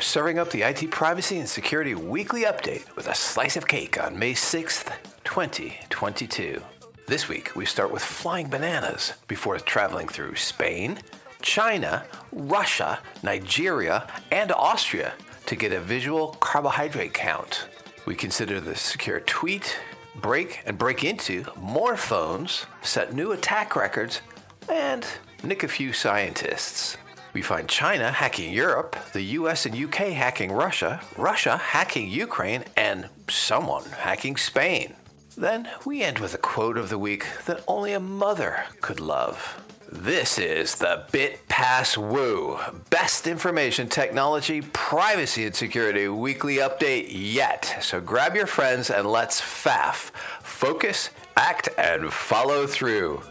here, 0.00 0.06
serving 0.06 0.38
up 0.38 0.50
the 0.50 0.62
IT 0.62 0.90
Privacy 0.90 1.38
and 1.38 1.48
Security 1.48 1.94
Weekly 1.94 2.44
Update 2.44 2.96
with 2.96 3.06
a 3.06 3.14
slice 3.14 3.56
of 3.56 3.68
cake 3.68 4.02
on 4.02 4.18
May 4.18 4.32
6th, 4.32 4.92
2022. 5.24 6.62
This 7.06 7.28
week, 7.28 7.54
we 7.54 7.66
start 7.66 7.92
with 7.92 8.02
flying 8.02 8.48
bananas 8.48 9.12
before 9.28 9.58
traveling 9.58 10.08
through 10.08 10.36
Spain, 10.36 10.98
China, 11.42 12.04
Russia, 12.32 13.00
Nigeria, 13.22 14.06
and 14.32 14.52
Austria 14.52 15.12
to 15.46 15.56
get 15.56 15.72
a 15.72 15.80
visual 15.80 16.28
carbohydrate 16.40 17.12
count. 17.12 17.66
We 18.06 18.14
consider 18.14 18.58
the 18.58 18.76
secure 18.76 19.20
tweet, 19.20 19.76
break 20.22 20.62
and 20.64 20.78
break 20.78 21.04
into 21.04 21.44
more 21.56 21.96
phones, 21.96 22.64
set 22.80 23.12
new 23.12 23.32
attack 23.32 23.76
records, 23.76 24.22
and 24.66 25.06
nick 25.42 25.62
a 25.62 25.68
few 25.68 25.92
scientists. 25.92 26.96
We 27.32 27.42
find 27.42 27.68
China 27.68 28.10
hacking 28.10 28.52
Europe, 28.52 28.96
the 29.12 29.22
US 29.38 29.66
and 29.66 29.74
UK 29.74 30.08
hacking 30.08 30.50
Russia, 30.50 31.00
Russia 31.16 31.56
hacking 31.56 32.08
Ukraine, 32.08 32.64
and 32.76 33.08
someone 33.28 33.84
hacking 33.84 34.36
Spain. 34.36 34.94
Then 35.36 35.68
we 35.86 36.02
end 36.02 36.18
with 36.18 36.34
a 36.34 36.38
quote 36.38 36.76
of 36.76 36.88
the 36.88 36.98
week 36.98 37.26
that 37.46 37.62
only 37.68 37.92
a 37.92 38.00
mother 38.00 38.64
could 38.80 38.98
love. 38.98 39.62
This 39.92 40.38
is 40.38 40.76
the 40.76 41.04
BitPass 41.12 41.96
Woo, 41.96 42.58
best 42.90 43.26
information 43.26 43.88
technology, 43.88 44.62
privacy, 44.62 45.46
and 45.46 45.54
security 45.54 46.08
weekly 46.08 46.56
update 46.56 47.08
yet. 47.10 47.78
So 47.80 48.00
grab 48.00 48.36
your 48.36 48.46
friends 48.46 48.90
and 48.90 49.10
let's 49.10 49.40
faff, 49.40 50.10
focus, 50.42 51.10
act, 51.36 51.68
and 51.76 52.12
follow 52.12 52.66
through. 52.66 53.22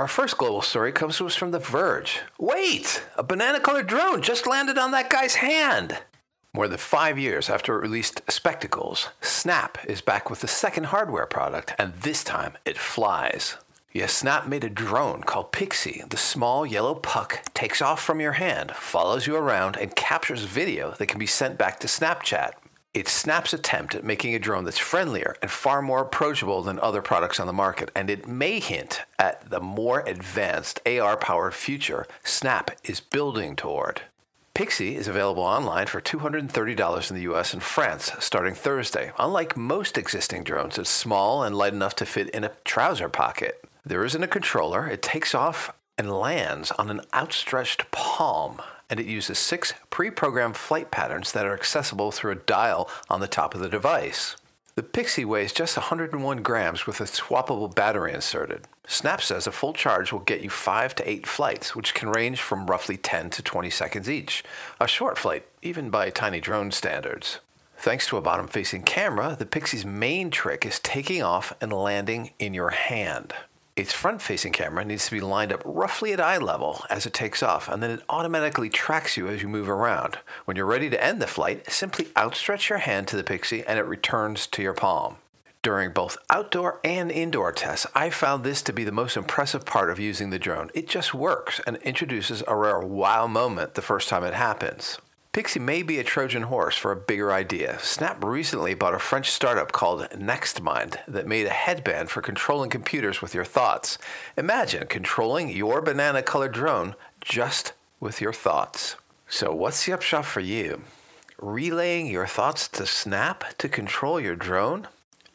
Our 0.00 0.08
first 0.08 0.38
global 0.38 0.62
story 0.62 0.92
comes 0.92 1.18
to 1.18 1.26
us 1.26 1.36
from 1.36 1.50
The 1.50 1.58
Verge. 1.58 2.20
Wait! 2.38 3.04
A 3.16 3.22
banana 3.22 3.60
colored 3.60 3.86
drone 3.86 4.22
just 4.22 4.46
landed 4.46 4.78
on 4.78 4.92
that 4.92 5.10
guy's 5.10 5.34
hand! 5.34 5.98
More 6.54 6.68
than 6.68 6.78
five 6.78 7.18
years 7.18 7.50
after 7.50 7.74
it 7.74 7.82
released 7.82 8.22
Spectacles, 8.26 9.10
Snap 9.20 9.76
is 9.84 10.00
back 10.00 10.30
with 10.30 10.40
the 10.40 10.48
second 10.48 10.84
hardware 10.84 11.26
product, 11.26 11.74
and 11.78 11.92
this 11.92 12.24
time 12.24 12.56
it 12.64 12.78
flies. 12.78 13.58
Yes, 13.92 14.14
Snap 14.14 14.46
made 14.48 14.64
a 14.64 14.70
drone 14.70 15.20
called 15.22 15.52
Pixie. 15.52 16.02
The 16.08 16.16
small 16.16 16.64
yellow 16.64 16.94
puck 16.94 17.42
takes 17.52 17.82
off 17.82 18.02
from 18.02 18.22
your 18.22 18.32
hand, 18.32 18.70
follows 18.70 19.26
you 19.26 19.36
around, 19.36 19.76
and 19.76 19.94
captures 19.94 20.44
video 20.44 20.92
that 20.92 21.08
can 21.08 21.18
be 21.18 21.26
sent 21.26 21.58
back 21.58 21.78
to 21.80 21.86
Snapchat. 21.86 22.52
It's 22.92 23.12
Snap's 23.12 23.52
attempt 23.52 23.94
at 23.94 24.02
making 24.02 24.34
a 24.34 24.40
drone 24.40 24.64
that's 24.64 24.76
friendlier 24.76 25.36
and 25.40 25.48
far 25.48 25.80
more 25.80 26.00
approachable 26.00 26.60
than 26.60 26.80
other 26.80 27.00
products 27.00 27.38
on 27.38 27.46
the 27.46 27.52
market, 27.52 27.88
and 27.94 28.10
it 28.10 28.26
may 28.26 28.58
hint 28.58 29.02
at 29.16 29.48
the 29.48 29.60
more 29.60 30.00
advanced 30.00 30.80
AR 30.84 31.16
powered 31.16 31.54
future 31.54 32.08
Snap 32.24 32.72
is 32.82 32.98
building 32.98 33.54
toward. 33.54 34.02
Pixie 34.54 34.96
is 34.96 35.06
available 35.06 35.44
online 35.44 35.86
for 35.86 36.00
$230 36.00 37.10
in 37.10 37.16
the 37.16 37.32
US 37.32 37.52
and 37.52 37.62
France 37.62 38.10
starting 38.18 38.54
Thursday. 38.54 39.12
Unlike 39.20 39.56
most 39.56 39.96
existing 39.96 40.42
drones, 40.42 40.76
it's 40.76 40.90
small 40.90 41.44
and 41.44 41.56
light 41.56 41.72
enough 41.72 41.94
to 41.94 42.04
fit 42.04 42.28
in 42.30 42.42
a 42.42 42.50
trouser 42.64 43.08
pocket. 43.08 43.64
There 43.84 44.04
isn't 44.04 44.24
a 44.24 44.26
controller, 44.26 44.88
it 44.88 45.00
takes 45.00 45.32
off 45.32 45.72
and 45.96 46.10
lands 46.10 46.72
on 46.72 46.90
an 46.90 47.02
outstretched 47.14 47.88
palm 47.92 48.60
and 48.90 49.00
it 49.00 49.06
uses 49.06 49.38
six 49.38 49.72
pre 49.88 50.10
programmed 50.10 50.56
flight 50.56 50.90
patterns 50.90 51.32
that 51.32 51.46
are 51.46 51.54
accessible 51.54 52.10
through 52.10 52.32
a 52.32 52.36
dial 52.36 52.90
on 53.08 53.20
the 53.20 53.28
top 53.28 53.54
of 53.54 53.60
the 53.60 53.68
device. 53.68 54.36
The 54.74 54.82
Pixie 54.82 55.24
weighs 55.24 55.52
just 55.52 55.76
101 55.76 56.42
grams 56.42 56.86
with 56.86 57.00
a 57.00 57.04
swappable 57.04 57.74
battery 57.74 58.12
inserted. 58.12 58.66
Snap 58.86 59.20
says 59.20 59.46
a 59.46 59.52
full 59.52 59.72
charge 59.72 60.12
will 60.12 60.20
get 60.20 60.42
you 60.42 60.50
5 60.50 60.94
to 60.96 61.08
8 61.08 61.26
flights, 61.26 61.76
which 61.76 61.94
can 61.94 62.10
range 62.10 62.40
from 62.40 62.66
roughly 62.66 62.96
10 62.96 63.30
to 63.30 63.42
20 63.42 63.70
seconds 63.70 64.08
each. 64.08 64.42
A 64.80 64.88
short 64.88 65.18
flight, 65.18 65.46
even 65.62 65.90
by 65.90 66.10
tiny 66.10 66.40
drone 66.40 66.70
standards. 66.70 67.40
Thanks 67.76 68.06
to 68.08 68.16
a 68.16 68.20
bottom 68.20 68.46
facing 68.46 68.82
camera, 68.82 69.36
the 69.38 69.46
Pixie's 69.46 69.86
main 69.86 70.30
trick 70.30 70.66
is 70.66 70.78
taking 70.80 71.22
off 71.22 71.52
and 71.60 71.72
landing 71.72 72.30
in 72.38 72.52
your 72.52 72.70
hand. 72.70 73.32
Its 73.76 73.92
front 73.92 74.20
facing 74.20 74.52
camera 74.52 74.84
needs 74.84 75.06
to 75.06 75.12
be 75.12 75.20
lined 75.20 75.52
up 75.52 75.62
roughly 75.64 76.12
at 76.12 76.20
eye 76.20 76.38
level 76.38 76.84
as 76.90 77.06
it 77.06 77.14
takes 77.14 77.42
off, 77.42 77.68
and 77.68 77.82
then 77.82 77.90
it 77.90 78.02
automatically 78.08 78.68
tracks 78.68 79.16
you 79.16 79.28
as 79.28 79.42
you 79.42 79.48
move 79.48 79.68
around. 79.68 80.18
When 80.44 80.56
you're 80.56 80.66
ready 80.66 80.90
to 80.90 81.02
end 81.02 81.22
the 81.22 81.26
flight, 81.26 81.70
simply 81.70 82.08
outstretch 82.16 82.68
your 82.68 82.80
hand 82.80 83.08
to 83.08 83.16
the 83.16 83.24
Pixie 83.24 83.64
and 83.64 83.78
it 83.78 83.84
returns 83.86 84.46
to 84.48 84.62
your 84.62 84.74
palm. 84.74 85.16
During 85.62 85.92
both 85.92 86.16
outdoor 86.30 86.80
and 86.82 87.10
indoor 87.10 87.52
tests, 87.52 87.86
I 87.94 88.08
found 88.08 88.44
this 88.44 88.62
to 88.62 88.72
be 88.72 88.82
the 88.82 88.92
most 88.92 89.16
impressive 89.16 89.66
part 89.66 89.90
of 89.90 90.00
using 90.00 90.30
the 90.30 90.38
drone. 90.38 90.70
It 90.72 90.88
just 90.88 91.12
works 91.12 91.60
and 91.66 91.76
introduces 91.78 92.42
a 92.48 92.56
rare 92.56 92.80
wow 92.80 93.26
moment 93.26 93.74
the 93.74 93.82
first 93.82 94.08
time 94.08 94.24
it 94.24 94.32
happens. 94.32 94.98
Pixie 95.32 95.60
may 95.60 95.84
be 95.84 96.00
a 96.00 96.04
Trojan 96.04 96.42
horse 96.42 96.76
for 96.76 96.90
a 96.90 96.96
bigger 96.96 97.30
idea. 97.30 97.78
Snap 97.78 98.24
recently 98.24 98.74
bought 98.74 98.94
a 98.94 98.98
French 98.98 99.30
startup 99.30 99.70
called 99.70 100.08
NextMind 100.10 100.96
that 101.06 101.28
made 101.28 101.46
a 101.46 101.50
headband 101.50 102.10
for 102.10 102.20
controlling 102.20 102.68
computers 102.68 103.22
with 103.22 103.32
your 103.32 103.44
thoughts. 103.44 103.96
Imagine 104.36 104.88
controlling 104.88 105.48
your 105.48 105.80
banana 105.82 106.20
colored 106.20 106.50
drone 106.50 106.96
just 107.20 107.74
with 108.00 108.20
your 108.20 108.32
thoughts. 108.32 108.96
So, 109.28 109.54
what's 109.54 109.86
the 109.86 109.92
upshot 109.92 110.24
for 110.24 110.40
you? 110.40 110.82
Relaying 111.40 112.08
your 112.08 112.26
thoughts 112.26 112.66
to 112.66 112.84
Snap 112.84 113.56
to 113.58 113.68
control 113.68 114.20
your 114.20 114.34
drone? 114.34 114.88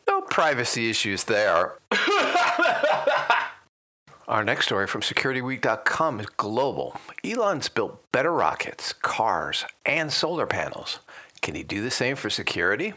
No 0.10 0.20
privacy 0.20 0.90
issues 0.90 1.24
there. 1.24 1.78
Our 4.28 4.44
next 4.44 4.66
story 4.66 4.88
from 4.88 5.02
SecurityWeek.com 5.02 6.20
is 6.20 6.26
global. 6.26 6.96
Elon's 7.24 7.70
built 7.70 8.12
better 8.12 8.32
rockets, 8.32 8.92
cars, 8.92 9.66
and 9.86 10.12
solar 10.12 10.48
panels. 10.48 11.00
Can 11.44 11.54
he 11.54 11.62
do 11.62 11.84
the 11.84 11.92
same 11.92 12.16
for 12.16 12.32
security? 12.32 12.96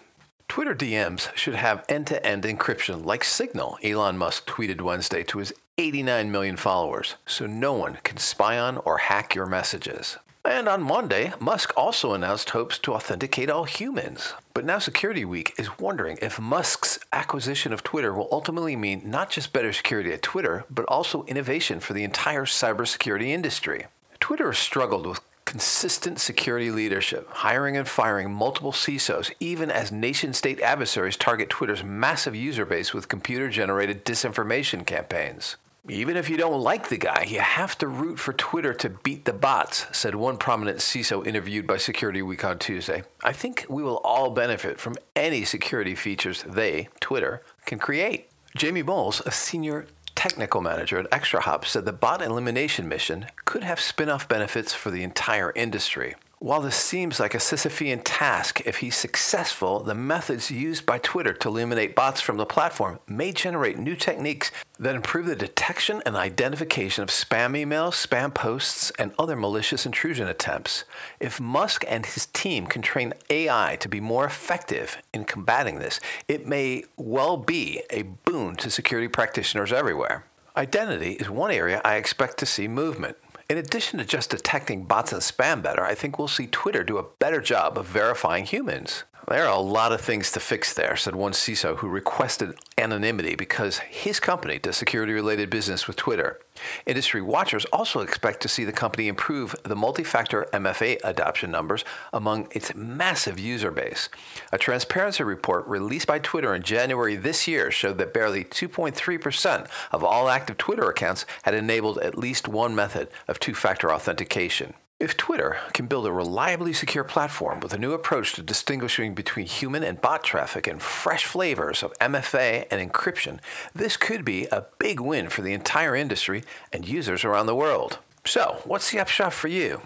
Twitter 0.48 0.74
DMs 0.74 1.34
should 1.36 1.54
have 1.54 1.84
end 1.86 2.06
to 2.06 2.24
end 2.26 2.44
encryption 2.44 3.04
like 3.04 3.24
Signal, 3.24 3.76
Elon 3.84 4.16
Musk 4.16 4.48
tweeted 4.48 4.80
Wednesday 4.80 5.22
to 5.24 5.36
his 5.36 5.52
89 5.76 6.30
million 6.30 6.56
followers, 6.56 7.16
so 7.26 7.44
no 7.44 7.74
one 7.74 7.98
can 8.04 8.16
spy 8.16 8.58
on 8.58 8.78
or 8.78 8.96
hack 8.96 9.34
your 9.34 9.44
messages. 9.44 10.16
And 10.50 10.66
on 10.66 10.82
Monday, 10.82 11.34
Musk 11.38 11.74
also 11.76 12.14
announced 12.14 12.50
hopes 12.50 12.78
to 12.78 12.94
authenticate 12.94 13.50
all 13.50 13.64
humans. 13.64 14.32
But 14.54 14.64
now 14.64 14.78
Security 14.78 15.22
Week 15.22 15.52
is 15.58 15.78
wondering 15.78 16.18
if 16.22 16.40
Musk's 16.40 16.98
acquisition 17.12 17.70
of 17.70 17.82
Twitter 17.82 18.14
will 18.14 18.30
ultimately 18.32 18.74
mean 18.74 19.02
not 19.04 19.28
just 19.28 19.52
better 19.52 19.74
security 19.74 20.10
at 20.10 20.22
Twitter, 20.22 20.64
but 20.70 20.86
also 20.86 21.24
innovation 21.24 21.80
for 21.80 21.92
the 21.92 22.02
entire 22.02 22.46
cybersecurity 22.46 23.26
industry. 23.26 23.88
Twitter 24.20 24.46
has 24.46 24.56
struggled 24.56 25.06
with 25.06 25.20
consistent 25.44 26.18
security 26.18 26.70
leadership, 26.70 27.28
hiring 27.28 27.76
and 27.76 27.86
firing 27.86 28.32
multiple 28.32 28.72
CISOs, 28.72 29.30
even 29.40 29.70
as 29.70 29.92
nation 29.92 30.32
state 30.32 30.62
adversaries 30.62 31.18
target 31.18 31.50
Twitter's 31.50 31.84
massive 31.84 32.34
user 32.34 32.64
base 32.64 32.94
with 32.94 33.08
computer 33.08 33.50
generated 33.50 34.02
disinformation 34.02 34.86
campaigns. 34.86 35.56
Even 35.88 36.16
if 36.16 36.28
you 36.28 36.36
don't 36.36 36.60
like 36.60 36.88
the 36.88 36.98
guy, 36.98 37.24
you 37.28 37.40
have 37.40 37.78
to 37.78 37.88
root 37.88 38.18
for 38.18 38.32
Twitter 38.32 38.74
to 38.74 38.90
beat 38.90 39.24
the 39.24 39.32
bots, 39.32 39.86
said 39.96 40.14
one 40.14 40.36
prominent 40.36 40.78
CISO 40.78 41.26
interviewed 41.26 41.66
by 41.66 41.76
Security 41.76 42.20
Week 42.20 42.44
on 42.44 42.58
Tuesday. 42.58 43.04
I 43.22 43.32
think 43.32 43.64
we 43.70 43.82
will 43.82 43.98
all 43.98 44.30
benefit 44.30 44.78
from 44.80 44.96
any 45.16 45.44
security 45.44 45.94
features 45.94 46.42
they, 46.42 46.88
Twitter, 47.00 47.42
can 47.64 47.78
create. 47.78 48.28
Jamie 48.56 48.82
Moles, 48.82 49.22
a 49.24 49.30
senior 49.30 49.86
technical 50.14 50.60
manager 50.60 50.98
at 50.98 51.10
ExtraHop, 51.10 51.64
said 51.64 51.84
the 51.84 51.92
bot 51.92 52.20
elimination 52.20 52.88
mission 52.88 53.26
could 53.44 53.62
have 53.62 53.80
spin 53.80 54.10
off 54.10 54.28
benefits 54.28 54.74
for 54.74 54.90
the 54.90 55.04
entire 55.04 55.52
industry. 55.54 56.16
While 56.40 56.60
this 56.60 56.76
seems 56.76 57.18
like 57.18 57.34
a 57.34 57.38
Sisyphean 57.38 58.00
task, 58.04 58.60
if 58.64 58.76
he's 58.76 58.94
successful, 58.94 59.80
the 59.80 59.94
methods 59.94 60.52
used 60.52 60.86
by 60.86 60.98
Twitter 60.98 61.32
to 61.32 61.48
eliminate 61.48 61.96
bots 61.96 62.20
from 62.20 62.36
the 62.36 62.46
platform 62.46 63.00
may 63.08 63.32
generate 63.32 63.76
new 63.76 63.96
techniques 63.96 64.52
that 64.78 64.94
improve 64.94 65.26
the 65.26 65.34
detection 65.34 66.00
and 66.06 66.14
identification 66.14 67.02
of 67.02 67.08
spam 67.08 67.60
emails, 67.60 68.06
spam 68.06 68.32
posts, 68.32 68.92
and 69.00 69.12
other 69.18 69.34
malicious 69.34 69.84
intrusion 69.84 70.28
attempts. 70.28 70.84
If 71.18 71.40
Musk 71.40 71.84
and 71.88 72.06
his 72.06 72.26
team 72.26 72.68
can 72.68 72.82
train 72.82 73.14
AI 73.30 73.76
to 73.80 73.88
be 73.88 74.00
more 74.00 74.24
effective 74.24 74.96
in 75.12 75.24
combating 75.24 75.80
this, 75.80 75.98
it 76.28 76.46
may 76.46 76.84
well 76.96 77.36
be 77.36 77.82
a 77.90 78.02
boon 78.02 78.54
to 78.58 78.70
security 78.70 79.08
practitioners 79.08 79.72
everywhere. 79.72 80.24
Identity 80.56 81.14
is 81.14 81.28
one 81.28 81.50
area 81.50 81.80
I 81.84 81.96
expect 81.96 82.38
to 82.38 82.46
see 82.46 82.68
movement. 82.68 83.16
In 83.50 83.56
addition 83.56 83.98
to 83.98 84.04
just 84.04 84.28
detecting 84.28 84.84
bots 84.84 85.10
and 85.10 85.22
spam 85.22 85.62
better, 85.62 85.82
I 85.82 85.94
think 85.94 86.18
we'll 86.18 86.28
see 86.28 86.46
Twitter 86.46 86.84
do 86.84 86.98
a 86.98 87.06
better 87.18 87.40
job 87.40 87.78
of 87.78 87.86
verifying 87.86 88.44
humans. 88.44 89.04
There 89.28 89.46
are 89.46 89.54
a 89.54 89.60
lot 89.60 89.92
of 89.92 90.00
things 90.00 90.32
to 90.32 90.40
fix 90.40 90.72
there, 90.72 90.96
said 90.96 91.14
one 91.14 91.32
CISO 91.32 91.76
who 91.76 91.88
requested 91.88 92.58
anonymity 92.78 93.34
because 93.34 93.78
his 93.80 94.20
company 94.20 94.58
does 94.58 94.78
security 94.78 95.12
related 95.12 95.50
business 95.50 95.86
with 95.86 95.96
Twitter. 95.96 96.40
Industry 96.86 97.20
watchers 97.20 97.66
also 97.66 98.00
expect 98.00 98.40
to 98.40 98.48
see 98.48 98.64
the 98.64 98.72
company 98.72 99.06
improve 99.06 99.54
the 99.64 99.76
multi 99.76 100.02
factor 100.02 100.46
MFA 100.54 100.98
adoption 101.04 101.50
numbers 101.50 101.84
among 102.10 102.48
its 102.52 102.74
massive 102.74 103.38
user 103.38 103.70
base. 103.70 104.08
A 104.50 104.56
transparency 104.56 105.22
report 105.24 105.66
released 105.66 106.06
by 106.06 106.20
Twitter 106.20 106.54
in 106.54 106.62
January 106.62 107.14
this 107.14 107.46
year 107.46 107.70
showed 107.70 107.98
that 107.98 108.14
barely 108.14 108.44
2.3% 108.44 109.68
of 109.92 110.02
all 110.02 110.30
active 110.30 110.56
Twitter 110.56 110.88
accounts 110.88 111.26
had 111.42 111.52
enabled 111.52 111.98
at 111.98 112.16
least 112.16 112.48
one 112.48 112.74
method 112.74 113.08
of 113.28 113.38
two 113.38 113.54
factor 113.54 113.92
authentication. 113.92 114.72
If 115.00 115.16
Twitter 115.16 115.58
can 115.74 115.86
build 115.86 116.06
a 116.06 116.12
reliably 116.12 116.72
secure 116.72 117.04
platform 117.04 117.60
with 117.60 117.72
a 117.72 117.78
new 117.78 117.92
approach 117.92 118.32
to 118.32 118.42
distinguishing 118.42 119.14
between 119.14 119.46
human 119.46 119.84
and 119.84 120.00
bot 120.00 120.24
traffic 120.24 120.66
and 120.66 120.82
fresh 120.82 121.24
flavors 121.24 121.84
of 121.84 121.96
MFA 122.00 122.66
and 122.68 122.80
encryption, 122.80 123.38
this 123.72 123.96
could 123.96 124.24
be 124.24 124.46
a 124.46 124.66
big 124.80 124.98
win 124.98 125.28
for 125.28 125.42
the 125.42 125.52
entire 125.52 125.94
industry 125.94 126.42
and 126.72 126.88
users 126.88 127.24
around 127.24 127.46
the 127.46 127.54
world. 127.54 127.98
So, 128.24 128.60
what's 128.64 128.90
the 128.90 128.98
upshot 128.98 129.32
for 129.32 129.46
you? 129.46 129.82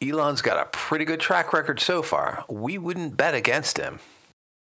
Elon's 0.00 0.42
got 0.42 0.62
a 0.64 0.70
pretty 0.70 1.04
good 1.04 1.18
track 1.18 1.52
record 1.52 1.80
so 1.80 2.00
far. 2.00 2.44
We 2.48 2.78
wouldn't 2.78 3.16
bet 3.16 3.34
against 3.34 3.78
him. 3.78 3.98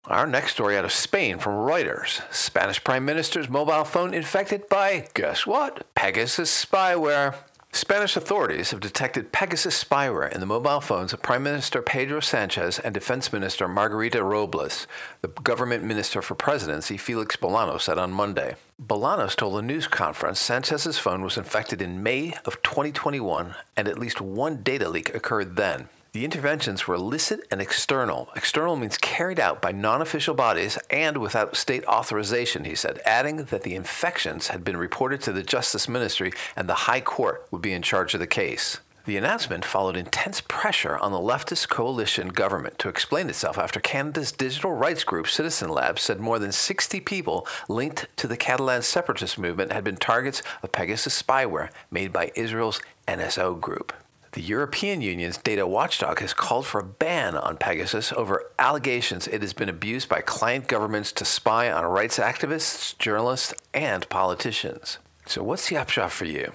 Our 0.07 0.27
next 0.27 0.55
story 0.55 0.77
out 0.77 0.85
of 0.85 0.93
Spain 0.93 1.39
from 1.39 1.53
Reuters. 1.53 2.21
Spanish 2.35 2.83
Prime 2.83 3.05
Minister's 3.05 3.49
mobile 3.49 3.85
phone 3.85 4.13
infected 4.13 4.69
by, 4.69 5.07
guess 5.15 5.47
what? 5.47 5.87
Pegasus 5.95 6.51
spyware. 6.65 7.37
Spanish 7.75 8.17
authorities 8.17 8.71
have 8.71 8.79
detected 8.79 9.33
Pegasus 9.33 9.83
spyware 9.83 10.33
in 10.33 10.39
the 10.39 10.47
mobile 10.47 10.81
phones 10.81 11.13
of 11.13 11.21
Prime 11.21 11.43
Minister 11.43 11.83
Pedro 11.83 12.21
Sanchez 12.21 12.79
and 12.79 12.95
Defense 12.95 13.33
Minister 13.33 13.67
Margarita 13.67 14.23
Robles, 14.23 14.87
the 15.23 15.29
government 15.29 15.83
minister 15.83 16.23
for 16.23 16.37
presidency 16.37 16.97
Felix 16.97 17.35
Bolanos 17.35 17.81
said 17.81 17.99
on 17.99 18.13
Monday. 18.13 18.55
Bolanos 18.81 19.35
told 19.35 19.59
a 19.59 19.63
news 19.63 19.89
conference 19.89 20.39
Sanchez's 20.39 20.99
phone 20.99 21.23
was 21.23 21.37
infected 21.37 21.83
in 21.83 22.01
May 22.01 22.35
of 22.45 22.63
2021 22.63 23.57
and 23.77 23.89
at 23.89 23.99
least 23.99 24.21
one 24.21 24.63
data 24.63 24.89
leak 24.89 25.13
occurred 25.13 25.57
then. 25.57 25.89
The 26.15 26.25
interventions 26.25 26.87
were 26.87 26.95
illicit 26.95 27.41
and 27.51 27.61
external. 27.61 28.29
External 28.37 28.77
means 28.77 28.97
carried 28.99 29.41
out 29.41 29.61
by 29.61 29.73
non 29.73 30.01
official 30.01 30.33
bodies 30.33 30.79
and 30.89 31.19
without 31.19 31.57
state 31.57 31.85
authorization, 31.87 32.63
he 32.63 32.77
said, 32.77 33.01
adding 33.05 33.47
that 33.47 33.65
the 33.65 33.75
infections 33.75 34.47
had 34.47 34.63
been 34.63 34.77
reported 34.77 35.21
to 35.23 35.33
the 35.33 35.43
Justice 35.43 35.89
Ministry 35.89 36.33
and 36.55 36.69
the 36.69 36.87
High 36.87 37.01
Court 37.01 37.45
would 37.51 37.63
be 37.63 37.73
in 37.73 37.83
charge 37.83 38.15
of 38.15 38.21
the 38.21 38.29
case. 38.29 38.79
The 39.07 39.17
announcement 39.17 39.65
followed 39.65 39.97
intense 39.97 40.41
pressure 40.41 40.97
on 40.99 41.11
the 41.11 41.19
leftist 41.19 41.69
coalition 41.69 42.29
government 42.29 42.79
to 42.79 42.89
explain 42.89 43.29
itself 43.29 43.59
after 43.59 43.81
Canada's 43.81 44.31
digital 44.31 44.71
rights 44.71 45.03
group 45.03 45.27
Citizen 45.27 45.69
Lab 45.69 45.99
said 45.99 46.21
more 46.21 46.39
than 46.39 46.53
60 46.53 47.01
people 47.01 47.45
linked 47.69 48.07
to 48.19 48.29
the 48.29 48.37
Catalan 48.37 48.83
separatist 48.83 49.37
movement 49.37 49.73
had 49.73 49.83
been 49.83 49.97
targets 49.97 50.45
of 50.63 50.71
Pegasus 50.71 51.21
spyware 51.21 51.71
made 51.91 52.13
by 52.13 52.31
Israel's 52.37 52.81
NSO 53.09 53.61
group. 53.61 53.93
The 54.35 54.43
European 54.43 55.01
Union's 55.01 55.37
data 55.37 55.65
watchdog 55.65 56.19
has 56.19 56.35
called 56.35 56.67
for 56.67 56.81
a 56.81 56.85
ban 56.85 57.37
on 57.37 57.57
Pegasus 57.57 58.13
over 58.13 58.51
allegations 58.59 59.29
it 59.29 59.43
has 59.43 59.53
been 59.53 59.69
abused 59.69 60.09
by 60.09 60.23
client 60.23 60.67
governments 60.67 61.13
to 61.13 61.25
spy 61.25 61.71
on 61.71 61.85
rights 61.85 62.19
activists, 62.19 62.99
journalists, 62.99 63.55
and 63.73 64.09
politicians. 64.09 64.99
So, 65.25 65.45
what's 65.45 65.69
the 65.69 65.77
upshot 65.77 66.11
for 66.11 66.25
you? 66.25 66.53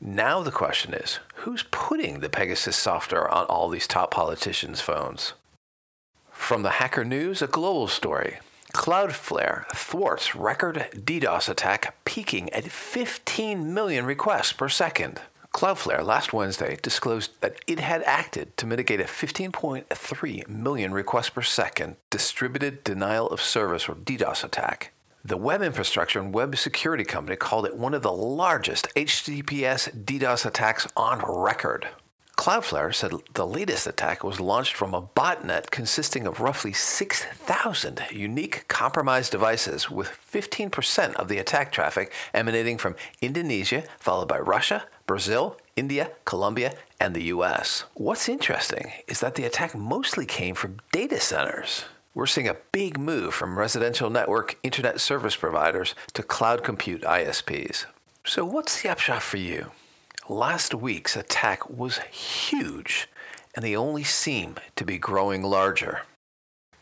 Now, 0.00 0.42
the 0.42 0.50
question 0.50 0.94
is 0.94 1.20
who's 1.36 1.62
putting 1.70 2.18
the 2.18 2.28
Pegasus 2.28 2.74
software 2.74 3.30
on 3.30 3.46
all 3.46 3.68
these 3.68 3.86
top 3.86 4.10
politicians' 4.10 4.80
phones? 4.80 5.34
From 6.32 6.64
the 6.64 6.70
Hacker 6.70 7.04
News, 7.04 7.40
a 7.40 7.46
global 7.46 7.86
story. 7.86 8.38
Cloudflare 8.72 9.68
thwarts 9.68 10.34
record 10.34 10.88
DDoS 10.92 11.48
attack 11.48 11.94
peaking 12.04 12.52
at 12.52 12.64
15 12.64 13.72
million 13.72 14.06
requests 14.06 14.52
per 14.52 14.68
second. 14.68 15.20
Cloudflare 15.52 16.04
last 16.04 16.32
Wednesday 16.32 16.78
disclosed 16.82 17.32
that 17.40 17.56
it 17.66 17.78
had 17.78 18.02
acted 18.04 18.56
to 18.56 18.66
mitigate 18.66 19.00
a 19.00 19.04
15.3 19.04 20.48
million 20.48 20.92
requests 20.94 21.28
per 21.28 21.42
second 21.42 21.96
distributed 22.10 22.82
denial 22.82 23.28
of 23.28 23.42
service 23.42 23.88
or 23.88 23.94
DDoS 23.94 24.44
attack. 24.44 24.92
The 25.24 25.36
web 25.36 25.62
infrastructure 25.62 26.18
and 26.18 26.34
web 26.34 26.56
security 26.56 27.04
company 27.04 27.36
called 27.36 27.66
it 27.66 27.76
one 27.76 27.94
of 27.94 28.02
the 28.02 28.10
largest 28.10 28.88
HTTPS 28.96 30.04
DDoS 30.04 30.46
attacks 30.46 30.88
on 30.96 31.20
record. 31.24 31.86
Cloudflare 32.36 32.92
said 32.92 33.12
the 33.34 33.46
latest 33.46 33.86
attack 33.86 34.24
was 34.24 34.40
launched 34.40 34.74
from 34.74 34.94
a 34.94 35.02
botnet 35.02 35.70
consisting 35.70 36.26
of 36.26 36.40
roughly 36.40 36.72
6,000 36.72 38.02
unique 38.10 38.66
compromised 38.66 39.30
devices, 39.30 39.90
with 39.90 40.08
15% 40.08 41.14
of 41.14 41.28
the 41.28 41.38
attack 41.38 41.70
traffic 41.70 42.12
emanating 42.34 42.78
from 42.78 42.96
Indonesia, 43.20 43.84
followed 44.00 44.26
by 44.26 44.40
Russia, 44.40 44.86
Brazil, 45.06 45.56
India, 45.76 46.10
Colombia, 46.24 46.74
and 47.00 47.14
the 47.14 47.24
US. 47.24 47.84
What's 47.94 48.28
interesting 48.28 48.92
is 49.06 49.20
that 49.20 49.34
the 49.34 49.44
attack 49.44 49.74
mostly 49.74 50.26
came 50.26 50.54
from 50.54 50.78
data 50.92 51.20
centers. 51.20 51.84
We're 52.14 52.26
seeing 52.26 52.48
a 52.48 52.56
big 52.72 52.98
move 52.98 53.32
from 53.32 53.58
residential 53.58 54.10
network 54.10 54.58
internet 54.62 55.00
service 55.00 55.34
providers 55.34 55.94
to 56.12 56.22
cloud 56.22 56.62
compute 56.62 57.02
ISPs. 57.02 57.86
So, 58.24 58.44
what's 58.44 58.82
the 58.82 58.90
upshot 58.90 59.22
for 59.22 59.38
you? 59.38 59.70
Last 60.28 60.74
week's 60.74 61.16
attack 61.16 61.68
was 61.70 61.98
huge, 61.98 63.08
and 63.54 63.64
they 63.64 63.74
only 63.74 64.04
seem 64.04 64.56
to 64.76 64.84
be 64.84 64.98
growing 64.98 65.42
larger. 65.42 66.02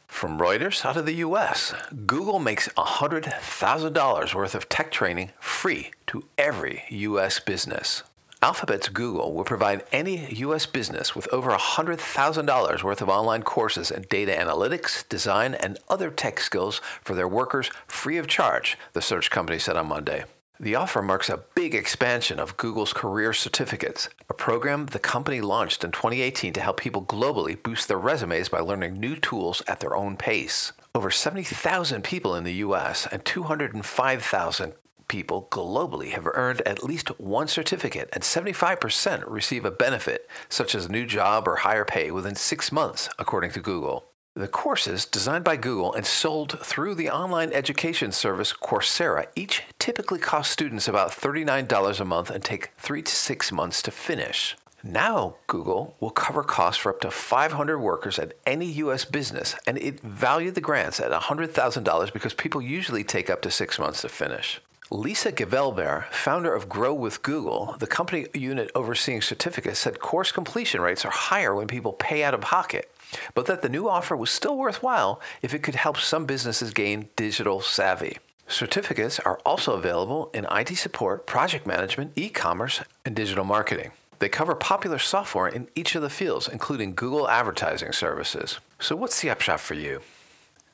From 0.08 0.38
Reuters 0.38 0.84
out 0.84 0.96
of 0.96 1.06
the 1.06 1.23
US, 1.26 1.73
Google 2.06 2.40
makes 2.40 2.69
$100,000 2.70 4.34
worth 4.34 4.55
of 4.55 4.69
tech 4.69 4.90
training 4.90 5.31
free 5.38 5.93
to 6.08 6.25
every 6.37 6.82
US 6.90 7.38
business. 7.38 8.02
Alphabet's 8.42 8.88
Google 8.88 9.34
will 9.34 9.44
provide 9.44 9.84
any 9.92 10.32
U.S. 10.37 10.64
business 10.64 11.14
with 11.14 11.28
over 11.31 11.50
$100,000 11.50 12.82
worth 12.82 13.02
of 13.02 13.08
online 13.10 13.42
courses 13.42 13.90
in 13.90 14.06
data 14.08 14.32
analytics, 14.32 15.06
design, 15.10 15.52
and 15.52 15.78
other 15.90 16.10
tech 16.10 16.40
skills 16.40 16.81
for 17.02 17.14
their 17.14 17.28
workers 17.28 17.70
free 17.87 18.16
of 18.16 18.26
charge, 18.26 18.78
the 18.94 19.02
search 19.02 19.31
company 19.31 19.58
said 19.58 19.76
on 19.76 19.88
Monday. 19.88 20.25
The 20.58 20.75
offer 20.75 21.02
marks 21.02 21.28
a 21.28 21.44
big 21.54 21.75
expansion 21.75 22.40
of 22.40 22.56
Google's 22.56 22.94
Career 22.94 23.34
Certificates, 23.34 24.08
a 24.31 24.34
program 24.34 24.87
the 24.87 24.98
company 24.98 25.42
launched 25.42 25.84
in 25.84 25.90
2018 25.92 26.54
to 26.54 26.60
help 26.62 26.81
people 26.81 27.04
globally 27.04 27.62
boost 27.62 27.88
their 27.88 27.98
resumes 27.98 28.48
by 28.48 28.60
learning 28.60 28.98
new 28.98 29.16
tools 29.16 29.62
at 29.69 29.81
their 29.81 29.94
own 29.94 30.16
pace. 30.16 30.72
Over 30.94 31.10
70,000 31.10 32.02
people 32.02 32.34
in 32.34 32.44
the 32.44 32.54
US 32.64 33.06
and 33.06 33.22
205,000 33.22 34.72
people 35.10 35.48
globally 35.50 36.12
have 36.12 36.28
earned 36.34 36.62
at 36.62 36.84
least 36.84 37.08
one 37.18 37.48
certificate, 37.48 38.08
and 38.12 38.22
75% 38.22 39.24
receive 39.26 39.64
a 39.64 39.70
benefit, 39.72 40.30
such 40.48 40.72
as 40.72 40.86
a 40.86 40.92
new 40.92 41.04
job 41.04 41.48
or 41.48 41.56
higher 41.56 41.84
pay, 41.84 42.12
within 42.12 42.36
six 42.36 42.70
months, 42.70 43.08
according 43.18 43.50
to 43.50 43.60
Google. 43.60 44.04
The 44.36 44.46
courses, 44.46 45.04
designed 45.04 45.42
by 45.42 45.56
Google 45.56 45.92
and 45.92 46.06
sold 46.06 46.60
through 46.60 46.94
the 46.94 47.10
online 47.10 47.52
education 47.52 48.12
service 48.12 48.52
Coursera, 48.52 49.26
each 49.34 49.64
typically 49.80 50.20
cost 50.20 50.52
students 50.52 50.87
about 50.87 51.11
$39 51.11 52.00
a 52.00 52.04
month 52.04 52.30
and 52.30 52.44
take 52.44 52.70
three 52.78 53.02
to 53.02 53.12
six 53.12 53.50
months 53.50 53.82
to 53.82 53.90
finish. 53.90 54.56
Now, 54.85 55.35
Google 55.49 55.96
will 55.99 56.11
cover 56.11 56.44
costs 56.44 56.80
for 56.80 56.90
up 56.90 57.00
to 57.00 57.11
500 57.11 57.80
workers 57.80 58.20
at 58.20 58.35
any 58.46 58.66
U.S. 58.85 59.04
business, 59.04 59.56
and 59.66 59.76
it 59.76 60.00
valued 60.00 60.54
the 60.54 60.61
grants 60.61 61.00
at 61.00 61.11
$100,000 61.11 62.12
because 62.12 62.32
people 62.32 62.62
usually 62.62 63.02
take 63.02 63.28
up 63.28 63.42
to 63.42 63.50
six 63.50 63.76
months 63.76 64.02
to 64.02 64.08
finish. 64.08 64.61
Lisa 64.92 65.30
Gevelber, 65.30 66.11
founder 66.11 66.52
of 66.52 66.68
Grow 66.68 66.92
with 66.92 67.23
Google, 67.23 67.76
the 67.78 67.87
company 67.87 68.26
unit 68.35 68.73
overseeing 68.75 69.23
certificates, 69.23 69.78
said 69.78 70.00
course 70.00 70.32
completion 70.32 70.80
rates 70.80 71.04
are 71.04 71.12
higher 71.12 71.54
when 71.54 71.68
people 71.68 71.92
pay 71.92 72.25
out 72.25 72.35
of 72.35 72.40
pocket, 72.40 72.90
but 73.32 73.47
that 73.47 73.62
the 73.62 73.68
new 73.68 73.88
offer 73.88 74.16
was 74.16 74.30
still 74.30 74.56
worthwhile 74.56 75.20
if 75.42 75.54
it 75.54 75.62
could 75.62 75.76
help 75.76 75.97
some 75.97 76.26
businesses 76.26 76.73
gain 76.73 77.09
digital 77.14 77.61
savvy. 77.61 78.18
Certificates 78.49 79.20
are 79.20 79.38
also 79.47 79.75
available 79.75 80.28
in 80.35 80.44
IT 80.50 80.75
support, 80.76 81.25
project 81.25 81.68
management, 81.68 82.11
e 82.16 82.28
commerce, 82.28 82.82
and 83.04 83.14
digital 83.14 83.44
marketing. 83.44 83.92
They 84.18 84.28
cover 84.28 84.56
popular 84.56 84.99
software 84.99 85.47
in 85.47 85.68
each 85.76 85.94
of 85.94 86.02
the 86.02 86.11
fields, 86.11 86.49
including 86.49 86.97
Google 86.97 87.28
advertising 87.28 87.92
services. 87.92 88.59
So, 88.80 88.97
what's 88.97 89.20
the 89.20 89.30
upshot 89.30 89.61
for 89.61 89.75
you? 89.75 90.00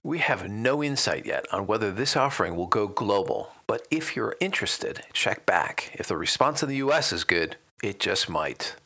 We 0.06 0.18
have 0.18 0.48
no 0.48 0.84
insight 0.84 1.26
yet 1.26 1.46
on 1.52 1.66
whether 1.66 1.90
this 1.90 2.16
offering 2.16 2.54
will 2.54 2.68
go 2.68 2.86
global, 2.86 3.50
but 3.66 3.88
if 3.90 4.14
you're 4.14 4.36
interested, 4.38 5.02
check 5.12 5.44
back. 5.46 5.90
If 5.94 6.06
the 6.06 6.16
response 6.16 6.62
in 6.62 6.68
the 6.68 6.76
US 6.76 7.12
is 7.12 7.24
good, 7.24 7.56
it 7.82 7.98
just 7.98 8.28
might. 8.28 8.76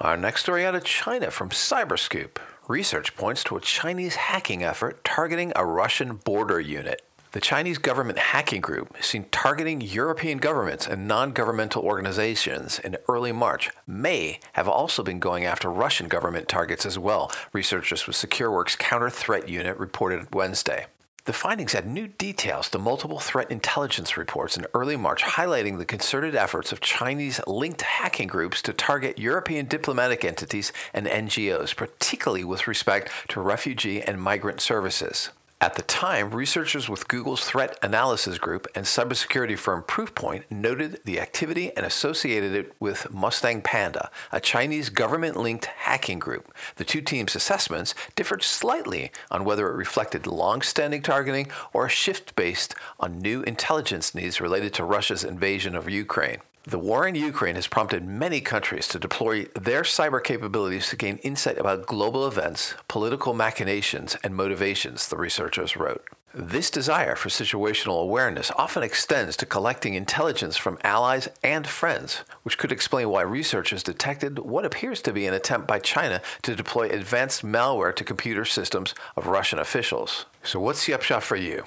Our 0.00 0.16
next 0.16 0.42
story 0.42 0.66
out 0.66 0.74
of 0.74 0.82
China 0.82 1.30
from 1.30 1.50
Cyberscoop. 1.50 2.38
Research 2.66 3.16
points 3.16 3.44
to 3.44 3.56
a 3.56 3.60
Chinese 3.60 4.16
hacking 4.16 4.64
effort 4.64 5.04
targeting 5.04 5.52
a 5.54 5.64
Russian 5.64 6.16
border 6.16 6.58
unit. 6.58 7.02
The 7.32 7.40
Chinese 7.40 7.78
government 7.78 8.18
hacking 8.18 8.60
group, 8.60 8.94
seen 9.02 9.24
targeting 9.30 9.80
European 9.80 10.36
governments 10.36 10.86
and 10.86 11.08
non 11.08 11.32
governmental 11.32 11.82
organizations 11.82 12.78
in 12.78 12.98
early 13.08 13.32
March, 13.32 13.70
may 13.86 14.38
have 14.52 14.68
also 14.68 15.02
been 15.02 15.18
going 15.18 15.46
after 15.46 15.70
Russian 15.70 16.08
government 16.08 16.46
targets 16.46 16.84
as 16.84 16.98
well, 16.98 17.32
researchers 17.54 18.06
with 18.06 18.16
SecureWorks 18.16 18.76
Counter 18.76 19.08
Threat 19.08 19.48
Unit 19.48 19.78
reported 19.78 20.34
Wednesday. 20.34 20.84
The 21.24 21.32
findings 21.32 21.74
add 21.74 21.86
new 21.86 22.06
details 22.06 22.68
to 22.68 22.78
multiple 22.78 23.18
threat 23.18 23.50
intelligence 23.50 24.18
reports 24.18 24.58
in 24.58 24.66
early 24.74 24.98
March, 24.98 25.22
highlighting 25.22 25.78
the 25.78 25.86
concerted 25.86 26.34
efforts 26.34 26.70
of 26.70 26.80
Chinese 26.80 27.40
linked 27.46 27.80
hacking 27.80 28.28
groups 28.28 28.60
to 28.60 28.74
target 28.74 29.18
European 29.18 29.64
diplomatic 29.64 30.22
entities 30.22 30.70
and 30.92 31.06
NGOs, 31.06 31.74
particularly 31.74 32.44
with 32.44 32.68
respect 32.68 33.10
to 33.28 33.40
refugee 33.40 34.02
and 34.02 34.20
migrant 34.20 34.60
services. 34.60 35.30
At 35.62 35.76
the 35.76 35.82
time, 35.82 36.32
researchers 36.32 36.88
with 36.88 37.06
Google's 37.06 37.44
threat 37.44 37.78
analysis 37.82 38.36
group 38.36 38.66
and 38.74 38.84
cybersecurity 38.84 39.56
firm 39.56 39.84
Proofpoint 39.84 40.42
noted 40.50 40.98
the 41.04 41.20
activity 41.20 41.70
and 41.76 41.86
associated 41.86 42.52
it 42.52 42.72
with 42.80 43.12
Mustang 43.12 43.62
Panda, 43.62 44.10
a 44.32 44.40
Chinese 44.40 44.88
government 44.88 45.36
linked 45.36 45.66
hacking 45.66 46.18
group. 46.18 46.52
The 46.74 46.84
two 46.84 47.00
teams' 47.00 47.36
assessments 47.36 47.94
differed 48.16 48.42
slightly 48.42 49.12
on 49.30 49.44
whether 49.44 49.68
it 49.68 49.76
reflected 49.76 50.26
long 50.26 50.62
standing 50.62 51.00
targeting 51.00 51.46
or 51.72 51.86
a 51.86 51.88
shift 51.88 52.34
based 52.34 52.74
on 52.98 53.20
new 53.20 53.42
intelligence 53.42 54.16
needs 54.16 54.40
related 54.40 54.74
to 54.74 54.84
Russia's 54.84 55.22
invasion 55.22 55.76
of 55.76 55.88
Ukraine. 55.88 56.38
The 56.64 56.78
war 56.78 57.08
in 57.08 57.16
Ukraine 57.16 57.56
has 57.56 57.66
prompted 57.66 58.04
many 58.04 58.40
countries 58.40 58.86
to 58.88 58.98
deploy 59.00 59.46
their 59.60 59.82
cyber 59.82 60.22
capabilities 60.22 60.88
to 60.90 60.96
gain 60.96 61.16
insight 61.18 61.58
about 61.58 61.86
global 61.86 62.24
events, 62.24 62.74
political 62.86 63.34
machinations, 63.34 64.16
and 64.22 64.36
motivations, 64.36 65.08
the 65.08 65.16
researchers 65.16 65.76
wrote. 65.76 66.04
This 66.32 66.70
desire 66.70 67.16
for 67.16 67.30
situational 67.30 68.00
awareness 68.00 68.52
often 68.56 68.84
extends 68.84 69.36
to 69.38 69.46
collecting 69.46 69.94
intelligence 69.94 70.56
from 70.56 70.78
allies 70.84 71.28
and 71.42 71.66
friends, 71.66 72.22
which 72.44 72.58
could 72.58 72.70
explain 72.70 73.10
why 73.10 73.22
researchers 73.22 73.82
detected 73.82 74.38
what 74.38 74.64
appears 74.64 75.02
to 75.02 75.12
be 75.12 75.26
an 75.26 75.34
attempt 75.34 75.66
by 75.66 75.80
China 75.80 76.22
to 76.42 76.54
deploy 76.54 76.88
advanced 76.88 77.44
malware 77.44 77.94
to 77.96 78.04
computer 78.04 78.44
systems 78.44 78.94
of 79.16 79.26
Russian 79.26 79.58
officials. 79.58 80.26
So, 80.44 80.60
what's 80.60 80.86
the 80.86 80.94
upshot 80.94 81.24
for 81.24 81.36
you? 81.36 81.64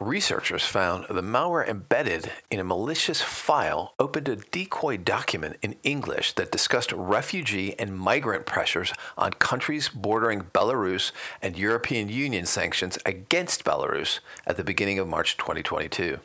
Researchers 0.00 0.64
found 0.64 1.06
the 1.08 1.22
malware 1.22 1.66
embedded 1.66 2.32
in 2.50 2.58
a 2.58 2.64
malicious 2.64 3.22
file 3.22 3.94
opened 3.98 4.28
a 4.28 4.36
decoy 4.36 4.96
document 4.96 5.56
in 5.62 5.76
English 5.84 6.32
that 6.32 6.50
discussed 6.50 6.92
refugee 6.92 7.78
and 7.78 7.96
migrant 7.96 8.44
pressures 8.44 8.92
on 9.16 9.32
countries 9.34 9.88
bordering 9.88 10.42
Belarus 10.52 11.12
and 11.40 11.56
European 11.56 12.08
Union 12.08 12.44
sanctions 12.44 12.98
against 13.06 13.64
Belarus 13.64 14.18
at 14.46 14.56
the 14.56 14.64
beginning 14.64 14.98
of 14.98 15.06
March 15.06 15.36
2022. 15.36 16.18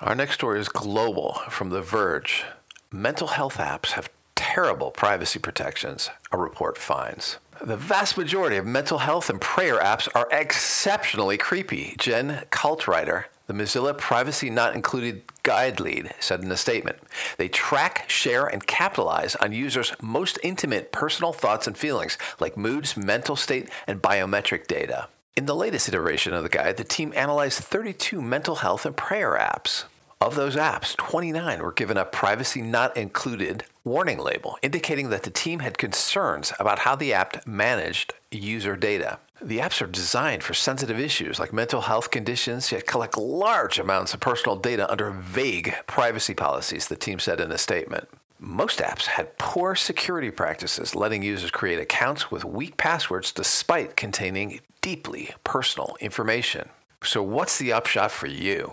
Our 0.00 0.16
next 0.16 0.34
story 0.34 0.58
is 0.58 0.68
global 0.68 1.34
from 1.48 1.70
The 1.70 1.82
Verge. 1.82 2.44
Mental 2.90 3.28
health 3.28 3.58
apps 3.58 3.92
have 3.92 4.10
terrible 4.34 4.90
privacy 4.90 5.38
protections, 5.38 6.10
a 6.32 6.38
report 6.38 6.76
finds. 6.76 7.38
The 7.62 7.76
vast 7.76 8.16
majority 8.16 8.56
of 8.56 8.64
mental 8.64 9.00
health 9.00 9.28
and 9.28 9.38
prayer 9.38 9.78
apps 9.78 10.08
are 10.14 10.26
exceptionally 10.32 11.36
creepy. 11.36 11.94
Jen 11.98 12.46
Caltrider, 12.50 13.24
the 13.48 13.52
Mozilla 13.52 13.96
Privacy 13.96 14.48
Not 14.48 14.74
Included 14.74 15.24
guide 15.42 15.78
lead, 15.78 16.14
said 16.20 16.42
in 16.42 16.50
a 16.50 16.56
statement. 16.56 17.00
They 17.36 17.48
track, 17.48 18.08
share, 18.08 18.46
and 18.46 18.66
capitalize 18.66 19.36
on 19.36 19.52
users' 19.52 19.92
most 20.00 20.38
intimate 20.42 20.90
personal 20.90 21.34
thoughts 21.34 21.66
and 21.66 21.76
feelings, 21.76 22.16
like 22.38 22.56
moods, 22.56 22.96
mental 22.96 23.36
state, 23.36 23.68
and 23.86 24.00
biometric 24.00 24.66
data. 24.66 25.08
In 25.36 25.44
the 25.44 25.54
latest 25.54 25.86
iteration 25.86 26.32
of 26.32 26.42
the 26.42 26.48
guide, 26.48 26.78
the 26.78 26.84
team 26.84 27.12
analyzed 27.14 27.62
32 27.62 28.22
mental 28.22 28.56
health 28.56 28.86
and 28.86 28.96
prayer 28.96 29.32
apps. 29.38 29.84
Of 30.22 30.34
those 30.34 30.54
apps, 30.54 30.94
29 30.98 31.62
were 31.62 31.72
given 31.72 31.96
a 31.96 32.04
privacy 32.04 32.60
not 32.60 32.94
included 32.94 33.64
warning 33.84 34.18
label, 34.18 34.58
indicating 34.60 35.08
that 35.08 35.22
the 35.22 35.30
team 35.30 35.60
had 35.60 35.78
concerns 35.78 36.52
about 36.60 36.80
how 36.80 36.94
the 36.94 37.14
app 37.14 37.46
managed 37.46 38.12
user 38.30 38.76
data. 38.76 39.18
The 39.40 39.60
apps 39.60 39.80
are 39.80 39.86
designed 39.86 40.42
for 40.42 40.52
sensitive 40.52 41.00
issues 41.00 41.40
like 41.40 41.54
mental 41.54 41.80
health 41.80 42.10
conditions, 42.10 42.70
yet 42.70 42.86
collect 42.86 43.16
large 43.16 43.78
amounts 43.78 44.12
of 44.12 44.20
personal 44.20 44.56
data 44.56 44.90
under 44.92 45.10
vague 45.10 45.74
privacy 45.86 46.34
policies, 46.34 46.88
the 46.88 46.96
team 46.96 47.18
said 47.18 47.40
in 47.40 47.50
a 47.50 47.56
statement. 47.56 48.06
Most 48.38 48.80
apps 48.80 49.06
had 49.06 49.38
poor 49.38 49.74
security 49.74 50.30
practices, 50.30 50.94
letting 50.94 51.22
users 51.22 51.50
create 51.50 51.80
accounts 51.80 52.30
with 52.30 52.44
weak 52.44 52.76
passwords 52.76 53.32
despite 53.32 53.96
containing 53.96 54.60
deeply 54.82 55.30
personal 55.44 55.96
information. 55.98 56.68
So, 57.02 57.22
what's 57.22 57.56
the 57.56 57.72
upshot 57.72 58.10
for 58.10 58.26
you? 58.26 58.72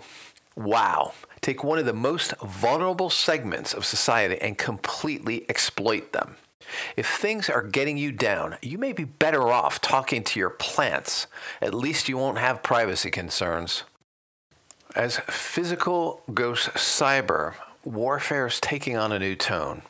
Wow. 0.54 1.12
Take 1.40 1.64
one 1.64 1.78
of 1.78 1.86
the 1.86 1.92
most 1.92 2.34
vulnerable 2.42 3.10
segments 3.10 3.72
of 3.74 3.84
society 3.84 4.38
and 4.40 4.58
completely 4.58 5.44
exploit 5.48 6.12
them. 6.12 6.36
If 6.96 7.06
things 7.06 7.48
are 7.48 7.62
getting 7.62 7.96
you 7.96 8.12
down, 8.12 8.56
you 8.60 8.78
may 8.78 8.92
be 8.92 9.04
better 9.04 9.48
off 9.48 9.80
talking 9.80 10.22
to 10.24 10.40
your 10.40 10.50
plants. 10.50 11.26
At 11.62 11.74
least 11.74 12.08
you 12.08 12.18
won't 12.18 12.38
have 12.38 12.62
privacy 12.62 13.10
concerns. 13.10 13.84
As 14.94 15.18
physical 15.28 16.22
goes 16.34 16.68
cyber, 16.74 17.54
warfare 17.84 18.46
is 18.46 18.60
taking 18.60 18.96
on 18.96 19.12
a 19.12 19.18
new 19.18 19.36
tone. 19.36 19.82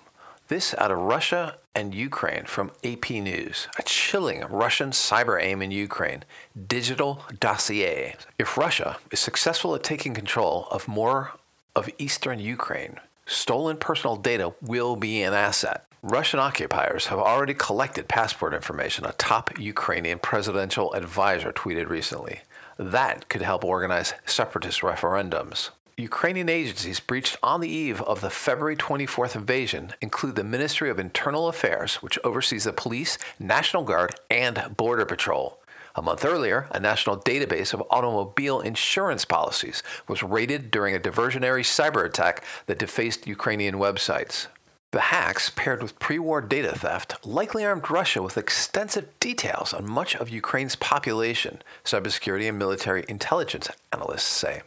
This 0.49 0.75
out 0.79 0.91
of 0.91 0.99
Russia 0.99 1.57
and 1.79 1.95
Ukraine 1.95 2.45
from 2.45 2.73
AP 2.83 3.09
News. 3.11 3.69
A 3.79 3.85
chilling 3.85 4.41
Russian 4.51 4.91
cyber 4.91 5.41
aim 5.41 5.63
in 5.63 5.71
Ukraine. 5.71 6.25
Digital 6.67 7.23
dossier. 7.39 8.17
If 8.37 8.57
Russia 8.59 8.99
is 9.13 9.21
successful 9.21 9.77
at 9.77 9.85
taking 9.85 10.13
control 10.13 10.67
of 10.73 10.89
more 10.89 11.35
of 11.77 11.89
eastern 11.97 12.41
Ukraine, 12.41 12.97
stolen 13.27 13.77
personal 13.77 14.17
data 14.17 14.55
will 14.61 14.97
be 14.97 15.23
an 15.23 15.35
asset. 15.35 15.85
Russian 16.03 16.41
occupiers 16.41 17.07
have 17.07 17.21
already 17.21 17.55
collected 17.55 18.09
passport 18.09 18.55
information, 18.55 19.05
a 19.05 19.13
top 19.13 19.57
Ukrainian 19.57 20.19
presidential 20.19 20.93
advisor 20.95 21.53
tweeted 21.53 21.89
recently. 21.89 22.41
That 22.77 23.29
could 23.29 23.43
help 23.43 23.65
organize 23.65 24.15
separatist 24.27 24.81
referendums. 24.81 25.71
Ukrainian 25.99 26.49
agencies 26.49 27.01
breached 27.01 27.37
on 27.43 27.61
the 27.61 27.69
eve 27.69 28.01
of 28.03 28.21
the 28.21 28.31
February 28.31 28.77
24th 28.77 29.35
invasion 29.35 29.95
include 30.01 30.37
the 30.37 30.45
Ministry 30.45 30.91
of 30.91 31.01
Internal 31.01 31.49
Affairs, 31.49 31.97
which 31.97 32.21
oversees 32.23 32.65
the 32.65 32.73
police, 32.73 33.19
National 33.41 33.83
Guard, 33.83 34.15
and 34.31 34.77
Border 34.77 35.05
Patrol. 35.05 35.59
A 35.97 36.03
month 36.03 36.25
earlier, 36.25 36.69
a 36.71 36.79
national 36.79 37.19
database 37.19 37.75
of 37.75 37.83
automobile 37.91 38.61
insurance 38.61 39.25
policies 39.25 39.83
was 40.07 40.23
raided 40.23 40.71
during 40.71 40.95
a 40.95 41.01
diversionary 41.01 41.65
cyber 41.65 42.07
attack 42.07 42.45
that 42.67 42.79
defaced 42.79 43.27
Ukrainian 43.27 43.75
websites. 43.75 44.47
The 44.93 45.01
hacks, 45.01 45.51
paired 45.51 45.83
with 45.83 45.99
pre 45.99 46.21
war 46.21 46.41
data 46.41 46.79
theft, 46.79 47.27
likely 47.27 47.67
armed 47.67 47.91
Russia 47.91 48.23
with 48.23 48.39
extensive 48.39 49.19
details 49.19 49.75
on 49.75 49.91
much 49.91 50.15
of 50.15 50.31
Ukraine's 50.31 50.77
population, 50.77 51.61
cybersecurity 51.85 52.49
and 52.49 52.57
military 52.57 53.05
intelligence 53.09 53.69
analysts 53.93 54.23
say. 54.23 54.63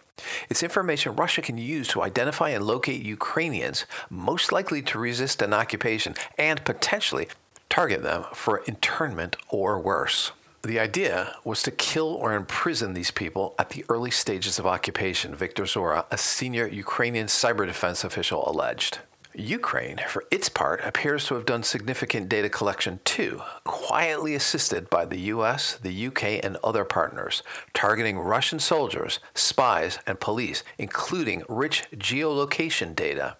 It's 0.50 0.63
information 0.63 1.15
Russia 1.15 1.41
can 1.41 1.58
use 1.58 1.88
to 1.89 2.01
identify 2.01 2.50
and 2.50 2.65
locate 2.65 3.01
Ukrainians 3.01 3.86
most 4.10 4.51
likely 4.51 4.82
to 4.84 5.00
resist 5.00 5.41
an 5.41 5.53
occupation 5.53 6.15
and 6.38 6.63
potentially 6.65 7.27
target 7.70 8.03
them 8.03 8.25
for 8.34 8.63
internment 8.65 9.36
or 9.50 9.80
worse. 9.80 10.32
The 10.63 10.80
idea 10.80 11.36
was 11.44 11.63
to 11.63 11.72
kill 11.72 12.10
or 12.13 12.34
imprison 12.34 12.94
these 12.94 13.10
people 13.10 13.56
at 13.58 13.70
the 13.70 13.84
early 13.89 14.12
stages 14.12 14.60
of 14.60 14.68
occupation, 14.68 15.34
Victor 15.34 15.63
Zhora, 15.63 16.06
a 16.12 16.18
senior 16.18 16.68
Ukrainian 16.68 17.27
cyber 17.27 17.65
defense 17.65 18.03
official, 18.03 18.48
alleged. 18.48 19.00
Ukraine, 19.33 20.00
for 20.07 20.25
its 20.29 20.50
part, 20.50 20.81
appears 20.83 21.25
to 21.25 21.35
have 21.35 21.45
done 21.45 21.63
significant 21.63 22.27
data 22.27 22.50
collection 22.50 23.00
too, 23.05 23.41
quietly 23.63 24.35
assisted 24.35 24.89
by 24.89 25.05
the 25.05 25.19
US, 25.33 25.75
the 25.75 26.07
UK, 26.07 26.43
and 26.43 26.57
other 26.63 26.83
partners, 26.83 27.43
targeting 27.73 28.19
Russian 28.19 28.59
soldiers, 28.59 29.19
spies, 29.33 30.00
and 30.05 30.19
police, 30.19 30.63
including 30.77 31.43
rich 31.47 31.85
geolocation 31.95 32.95
data. 32.95 33.38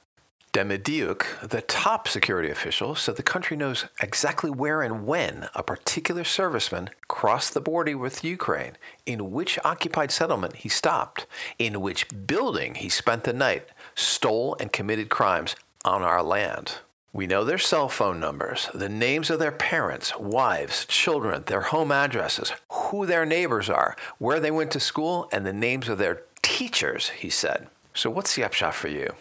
Demedyuk, 0.53 1.48
the 1.48 1.62
top 1.62 2.10
security 2.10 2.50
official, 2.50 2.93
said 2.93 3.15
the 3.15 3.24
country 3.24 3.55
knows 3.55 3.86
exactly 4.01 4.50
where 4.50 4.81
and 4.81 5.07
when 5.07 5.48
a 5.55 5.63
particular 5.63 6.24
serviceman 6.24 6.89
crossed 7.07 7.53
the 7.53 7.62
border 7.62 7.98
with 7.98 8.24
Ukraine, 8.25 8.74
in 9.05 9.31
which 9.31 9.57
occupied 9.63 10.12
settlement 10.12 10.57
he 10.57 10.67
stopped, 10.67 11.25
in 11.57 11.79
which 11.79 12.05
building 12.27 12.75
he 12.75 12.89
spent 12.89 13.24
the 13.24 13.31
night, 13.31 13.69
stole 13.95 14.57
and 14.60 14.74
committed 14.74 15.10
crimes, 15.10 15.55
on 15.83 16.01
our 16.01 16.23
land. 16.23 16.79
We 17.13 17.27
know 17.27 17.43
their 17.43 17.57
cell 17.57 17.89
phone 17.89 18.19
numbers, 18.21 18.69
the 18.73 18.88
names 18.88 19.29
of 19.29 19.39
their 19.39 19.51
parents, 19.51 20.17
wives, 20.17 20.85
children, 20.85 21.43
their 21.45 21.61
home 21.61 21.91
addresses, 21.91 22.53
who 22.69 23.05
their 23.05 23.25
neighbors 23.25 23.69
are, 23.69 23.97
where 24.17 24.39
they 24.39 24.51
went 24.51 24.71
to 24.71 24.79
school, 24.79 25.27
and 25.31 25.45
the 25.45 25.51
names 25.51 25.89
of 25.89 25.97
their 25.97 26.21
teachers, 26.41 27.09
he 27.09 27.29
said. 27.29 27.67
So, 27.93 28.09
what's 28.09 28.35
the 28.35 28.45
upshot 28.45 28.75
for 28.75 28.88
you? 28.88 29.13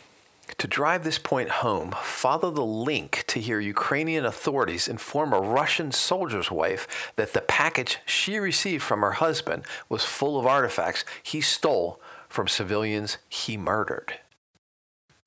To 0.58 0.68
drive 0.68 1.04
this 1.04 1.18
point 1.18 1.48
home, 1.48 1.94
follow 2.02 2.50
the 2.50 2.64
link 2.64 3.24
to 3.28 3.40
hear 3.40 3.58
Ukrainian 3.60 4.24
authorities 4.24 4.88
inform 4.88 5.32
a 5.32 5.40
Russian 5.40 5.90
soldier's 5.90 6.50
wife 6.50 7.12
that 7.16 7.32
the 7.32 7.40
package 7.40 7.98
she 8.06 8.38
received 8.38 8.82
from 8.82 9.00
her 9.00 9.12
husband 9.12 9.64
was 9.88 10.04
full 10.04 10.38
of 10.38 10.46
artifacts 10.46 11.04
he 11.22 11.40
stole 11.40 12.00
from 12.28 12.46
civilians 12.46 13.18
he 13.28 13.56
murdered. 13.56 14.18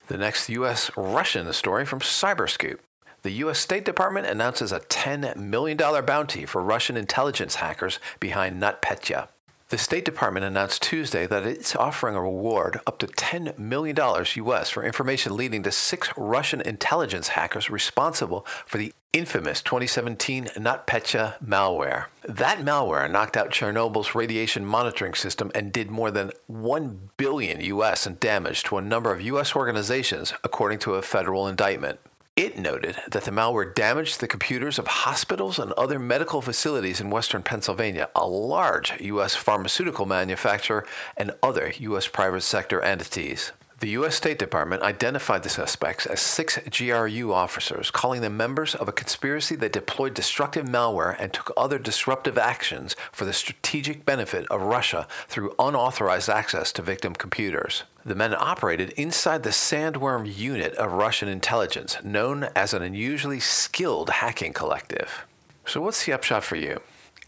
The 0.08 0.18
next 0.18 0.50
U.S. 0.50 0.92
Russian 0.98 1.52
story 1.54 1.86
from 1.86 2.00
Cyberscoop. 2.00 2.80
The 3.22 3.32
U.S. 3.32 3.58
State 3.58 3.86
Department 3.86 4.28
announces 4.28 4.74
a 4.74 4.82
$10 4.82 5.38
million 5.38 5.78
bounty 5.78 6.46
for 6.46 6.62
Russian 6.62 6.98
intelligence 6.98 7.56
hackers 7.56 8.00
behind 8.20 8.62
NotPetya. 8.62 9.30
The 9.74 9.80
State 9.80 10.06
Department 10.06 10.46
announced 10.46 10.84
Tuesday 10.84 11.26
that 11.26 11.48
it's 11.48 11.76
offering 11.76 12.16
a 12.16 12.22
reward 12.22 12.80
up 12.86 13.00
to 13.00 13.08
$10 13.08 13.58
million 13.58 13.98
US 13.98 14.70
for 14.70 14.84
information 14.84 15.36
leading 15.36 15.64
to 15.64 15.72
six 15.72 16.14
Russian 16.16 16.62
intelligence 16.62 17.30
hackers 17.30 17.72
responsible 17.72 18.46
for 18.68 18.78
the 18.78 18.94
infamous 19.14 19.64
2017 19.64 20.46
NotPetya 20.58 21.44
malware. 21.44 22.06
That 22.22 22.60
malware 22.60 23.10
knocked 23.10 23.36
out 23.36 23.50
Chernobyl's 23.50 24.14
radiation 24.14 24.64
monitoring 24.64 25.16
system 25.16 25.52
and 25.56 25.74
did 25.74 25.90
more 25.90 26.12
than 26.12 26.34
1 26.46 27.10
billion 27.18 27.60
US 27.62 28.06
in 28.06 28.18
damage 28.20 28.62
to 28.66 28.78
a 28.78 28.82
number 28.84 29.12
of 29.12 29.22
US 29.22 29.56
organizations 29.56 30.34
according 30.44 30.78
to 30.80 30.94
a 30.94 31.02
federal 31.02 31.48
indictment. 31.48 32.00
It 32.36 32.58
noted 32.58 32.96
that 33.12 33.26
the 33.26 33.32
malware 33.32 33.76
damaged 33.76 34.20
the 34.20 34.28
computers 34.28 34.80
of 34.80 34.88
hospitals 34.88 35.60
and 35.60 35.72
other 35.74 36.00
medical 36.00 36.42
facilities 36.42 37.00
in 37.00 37.12
western 37.12 37.44
Pennsylvania, 37.44 38.10
a 38.16 38.26
large 38.28 38.92
U.S. 39.00 39.36
pharmaceutical 39.36 40.08
manufacturer, 40.08 40.84
and 41.16 41.36
other 41.44 41.72
U.S. 41.78 42.08
private 42.08 42.42
sector 42.42 42.82
entities. 42.82 43.52
The 43.80 43.90
U.S. 43.90 44.16
State 44.16 44.40
Department 44.40 44.84
identified 44.84 45.44
the 45.44 45.50
suspects 45.50 46.06
as 46.06 46.22
six 46.22 46.58
GRU 46.58 47.34
officers, 47.34 47.92
calling 47.92 48.22
them 48.22 48.38
members 48.38 48.76
of 48.76 48.88
a 48.88 48.94
conspiracy 48.94 49.56
that 49.58 49.74
deployed 49.74 50.14
destructive 50.14 50.66
malware 50.66 51.16
and 51.20 51.34
took 51.34 51.52
other 51.58 51.80
disruptive 51.80 52.38
actions 52.38 52.96
for 53.12 53.26
the 53.26 53.34
strategic 53.34 54.06
benefit 54.06 54.46
of 54.50 54.62
Russia 54.62 55.08
through 55.28 55.56
unauthorized 55.60 56.30
access 56.30 56.72
to 56.74 56.82
victim 56.82 57.14
computers. 57.14 57.84
The 58.06 58.16
men 58.16 58.36
operated 58.38 58.92
inside 58.92 59.44
the 59.44 59.50
Sandworm 59.50 60.34
unit 60.34 60.76
of 60.76 60.94
Russian 60.94 61.28
intelligence, 61.28 61.98
known 62.04 62.50
as 62.56 62.74
an 62.74 62.84
unusually 62.84 63.40
skilled 63.40 64.10
hacking 64.10 64.54
collective. 64.54 65.26
So, 65.66 65.82
what's 65.82 66.06
the 66.06 66.14
upshot 66.14 66.44
for 66.44 66.58
you? 66.58 66.82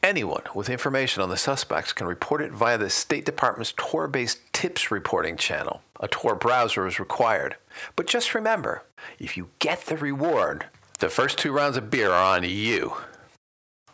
Anyone 0.05 0.43
with 0.53 0.69
information 0.69 1.24
on 1.24 1.29
the 1.29 1.35
suspects 1.35 1.91
can 1.91 2.05
report 2.05 2.39
it 2.39 2.51
via 2.51 2.77
the 2.77 2.91
State 2.91 3.25
Department's 3.25 3.74
Tor 3.75 4.07
based 4.07 4.39
tips 4.53 4.91
reporting 4.91 5.35
channel. 5.35 5.81
A 6.00 6.07
Tor 6.07 6.35
browser 6.35 6.85
is 6.85 7.00
required. 7.00 7.55
But 7.95 8.05
just 8.05 8.35
remember 8.35 8.83
if 9.17 9.35
you 9.35 9.50
get 9.57 9.88
the 9.88 9.97
reward, 9.97 10.67
the 11.00 11.09
first 11.09 11.39
two 11.39 11.51
rounds 11.51 11.75
of 11.75 11.89
beer 11.89 12.12
are 12.12 12.35
on 12.38 12.43
you. 12.43 12.97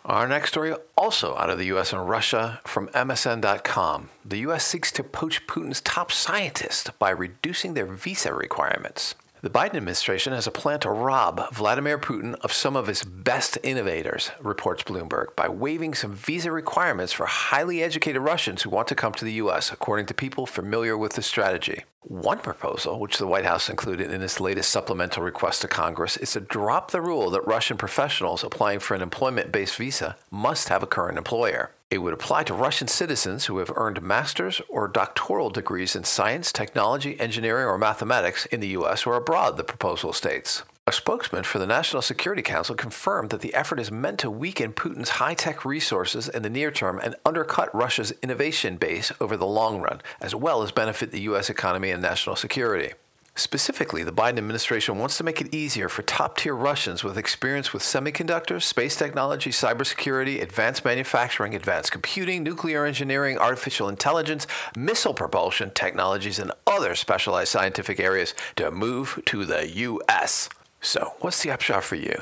Our 0.03 0.27
next 0.27 0.49
story, 0.49 0.73
also 0.97 1.37
out 1.37 1.49
of 1.49 1.57
the 1.57 1.71
US 1.77 1.93
and 1.93 2.09
Russia, 2.09 2.59
from 2.65 2.89
MSN.com. 2.89 4.09
The 4.25 4.39
US 4.39 4.65
seeks 4.65 4.91
to 4.91 5.05
poach 5.05 5.47
Putin's 5.47 5.79
top 5.79 6.11
scientists 6.11 6.89
by 6.99 7.11
reducing 7.11 7.73
their 7.73 7.85
visa 7.85 8.33
requirements. 8.33 9.15
The 9.43 9.49
Biden 9.49 9.73
administration 9.73 10.33
has 10.33 10.45
a 10.45 10.51
plan 10.51 10.81
to 10.81 10.91
rob 10.91 11.51
Vladimir 11.51 11.97
Putin 11.97 12.35
of 12.41 12.53
some 12.53 12.75
of 12.75 12.85
his 12.85 13.03
best 13.03 13.57
innovators, 13.63 14.29
reports 14.39 14.83
Bloomberg, 14.83 15.35
by 15.35 15.49
waiving 15.49 15.95
some 15.95 16.13
visa 16.13 16.51
requirements 16.51 17.11
for 17.11 17.25
highly 17.25 17.81
educated 17.81 18.21
Russians 18.21 18.61
who 18.61 18.69
want 18.69 18.87
to 18.89 18.95
come 18.95 19.13
to 19.13 19.25
the 19.25 19.33
U.S., 19.33 19.71
according 19.71 20.05
to 20.05 20.13
people 20.13 20.45
familiar 20.45 20.95
with 20.95 21.13
the 21.13 21.23
strategy. 21.23 21.85
One 22.01 22.37
proposal, 22.37 22.99
which 22.99 23.17
the 23.17 23.25
White 23.25 23.45
House 23.45 23.67
included 23.67 24.11
in 24.11 24.21
its 24.21 24.39
latest 24.39 24.69
supplemental 24.69 25.23
request 25.23 25.61
to 25.61 25.67
Congress, 25.67 26.17
is 26.17 26.33
to 26.33 26.41
drop 26.41 26.91
the 26.91 27.01
rule 27.01 27.31
that 27.31 27.47
Russian 27.47 27.77
professionals 27.77 28.43
applying 28.43 28.77
for 28.77 28.93
an 28.93 29.01
employment 29.01 29.51
based 29.51 29.75
visa 29.75 30.17
must 30.29 30.69
have 30.69 30.83
a 30.83 30.87
current 30.87 31.17
employer. 31.17 31.71
It 31.91 31.97
would 31.97 32.13
apply 32.13 32.43
to 32.45 32.53
Russian 32.53 32.87
citizens 32.87 33.45
who 33.47 33.57
have 33.57 33.69
earned 33.75 34.01
master's 34.01 34.61
or 34.69 34.87
doctoral 34.87 35.49
degrees 35.49 35.93
in 35.93 36.05
science, 36.05 36.53
technology, 36.53 37.19
engineering, 37.19 37.65
or 37.65 37.77
mathematics 37.77 38.45
in 38.45 38.61
the 38.61 38.69
U.S. 38.69 39.05
or 39.05 39.17
abroad, 39.17 39.57
the 39.57 39.65
proposal 39.65 40.13
states. 40.13 40.63
A 40.87 40.93
spokesman 40.93 41.43
for 41.43 41.59
the 41.59 41.67
National 41.67 42.01
Security 42.01 42.41
Council 42.41 42.75
confirmed 42.75 43.29
that 43.31 43.41
the 43.41 43.53
effort 43.53 43.77
is 43.77 43.91
meant 43.91 44.19
to 44.19 44.31
weaken 44.31 44.71
Putin's 44.71 45.09
high 45.09 45.33
tech 45.33 45.65
resources 45.65 46.29
in 46.29 46.43
the 46.43 46.49
near 46.49 46.71
term 46.71 46.97
and 47.03 47.17
undercut 47.25 47.75
Russia's 47.75 48.13
innovation 48.23 48.77
base 48.77 49.11
over 49.19 49.35
the 49.35 49.45
long 49.45 49.81
run, 49.81 50.01
as 50.21 50.33
well 50.33 50.63
as 50.63 50.71
benefit 50.71 51.11
the 51.11 51.21
U.S. 51.21 51.49
economy 51.49 51.91
and 51.91 52.01
national 52.01 52.37
security. 52.37 52.93
Specifically, 53.35 54.03
the 54.03 54.11
Biden 54.11 54.37
administration 54.37 54.97
wants 54.97 55.17
to 55.17 55.23
make 55.23 55.39
it 55.39 55.55
easier 55.55 55.87
for 55.87 56.01
top 56.01 56.37
tier 56.37 56.53
Russians 56.53 57.01
with 57.01 57.17
experience 57.17 57.71
with 57.71 57.81
semiconductors, 57.81 58.63
space 58.63 58.97
technology, 58.97 59.51
cybersecurity, 59.51 60.41
advanced 60.41 60.83
manufacturing, 60.83 61.55
advanced 61.55 61.93
computing, 61.93 62.43
nuclear 62.43 62.85
engineering, 62.85 63.37
artificial 63.37 63.87
intelligence, 63.87 64.47
missile 64.75 65.13
propulsion 65.13 65.71
technologies, 65.71 66.39
and 66.39 66.51
other 66.67 66.93
specialized 66.93 67.51
scientific 67.51 68.01
areas 68.01 68.33
to 68.57 68.69
move 68.69 69.21
to 69.25 69.45
the 69.45 69.67
U.S. 69.69 70.49
So, 70.81 71.13
what's 71.19 71.41
the 71.41 71.51
upshot 71.51 71.85
for 71.85 71.95
you? 71.95 72.21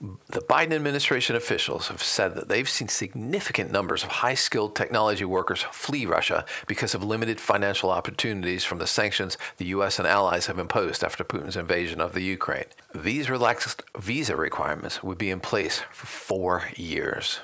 The 0.00 0.40
Biden 0.40 0.72
administration 0.72 1.36
officials 1.36 1.88
have 1.88 2.02
said 2.02 2.34
that 2.34 2.48
they've 2.48 2.68
seen 2.68 2.88
significant 2.88 3.70
numbers 3.70 4.02
of 4.02 4.08
high 4.08 4.34
skilled 4.34 4.74
technology 4.74 5.26
workers 5.26 5.62
flee 5.72 6.06
Russia 6.06 6.46
because 6.66 6.94
of 6.94 7.04
limited 7.04 7.38
financial 7.38 7.90
opportunities 7.90 8.64
from 8.64 8.78
the 8.78 8.86
sanctions 8.86 9.36
the 9.58 9.66
U.S. 9.66 9.98
and 9.98 10.08
allies 10.08 10.46
have 10.46 10.58
imposed 10.58 11.04
after 11.04 11.22
Putin's 11.22 11.56
invasion 11.56 12.00
of 12.00 12.14
the 12.14 12.22
Ukraine. 12.22 12.64
These 12.94 13.28
relaxed 13.28 13.82
visa 13.98 14.36
requirements 14.36 15.02
would 15.02 15.18
be 15.18 15.28
in 15.28 15.40
place 15.40 15.82
for 15.90 16.06
four 16.06 16.64
years. 16.76 17.40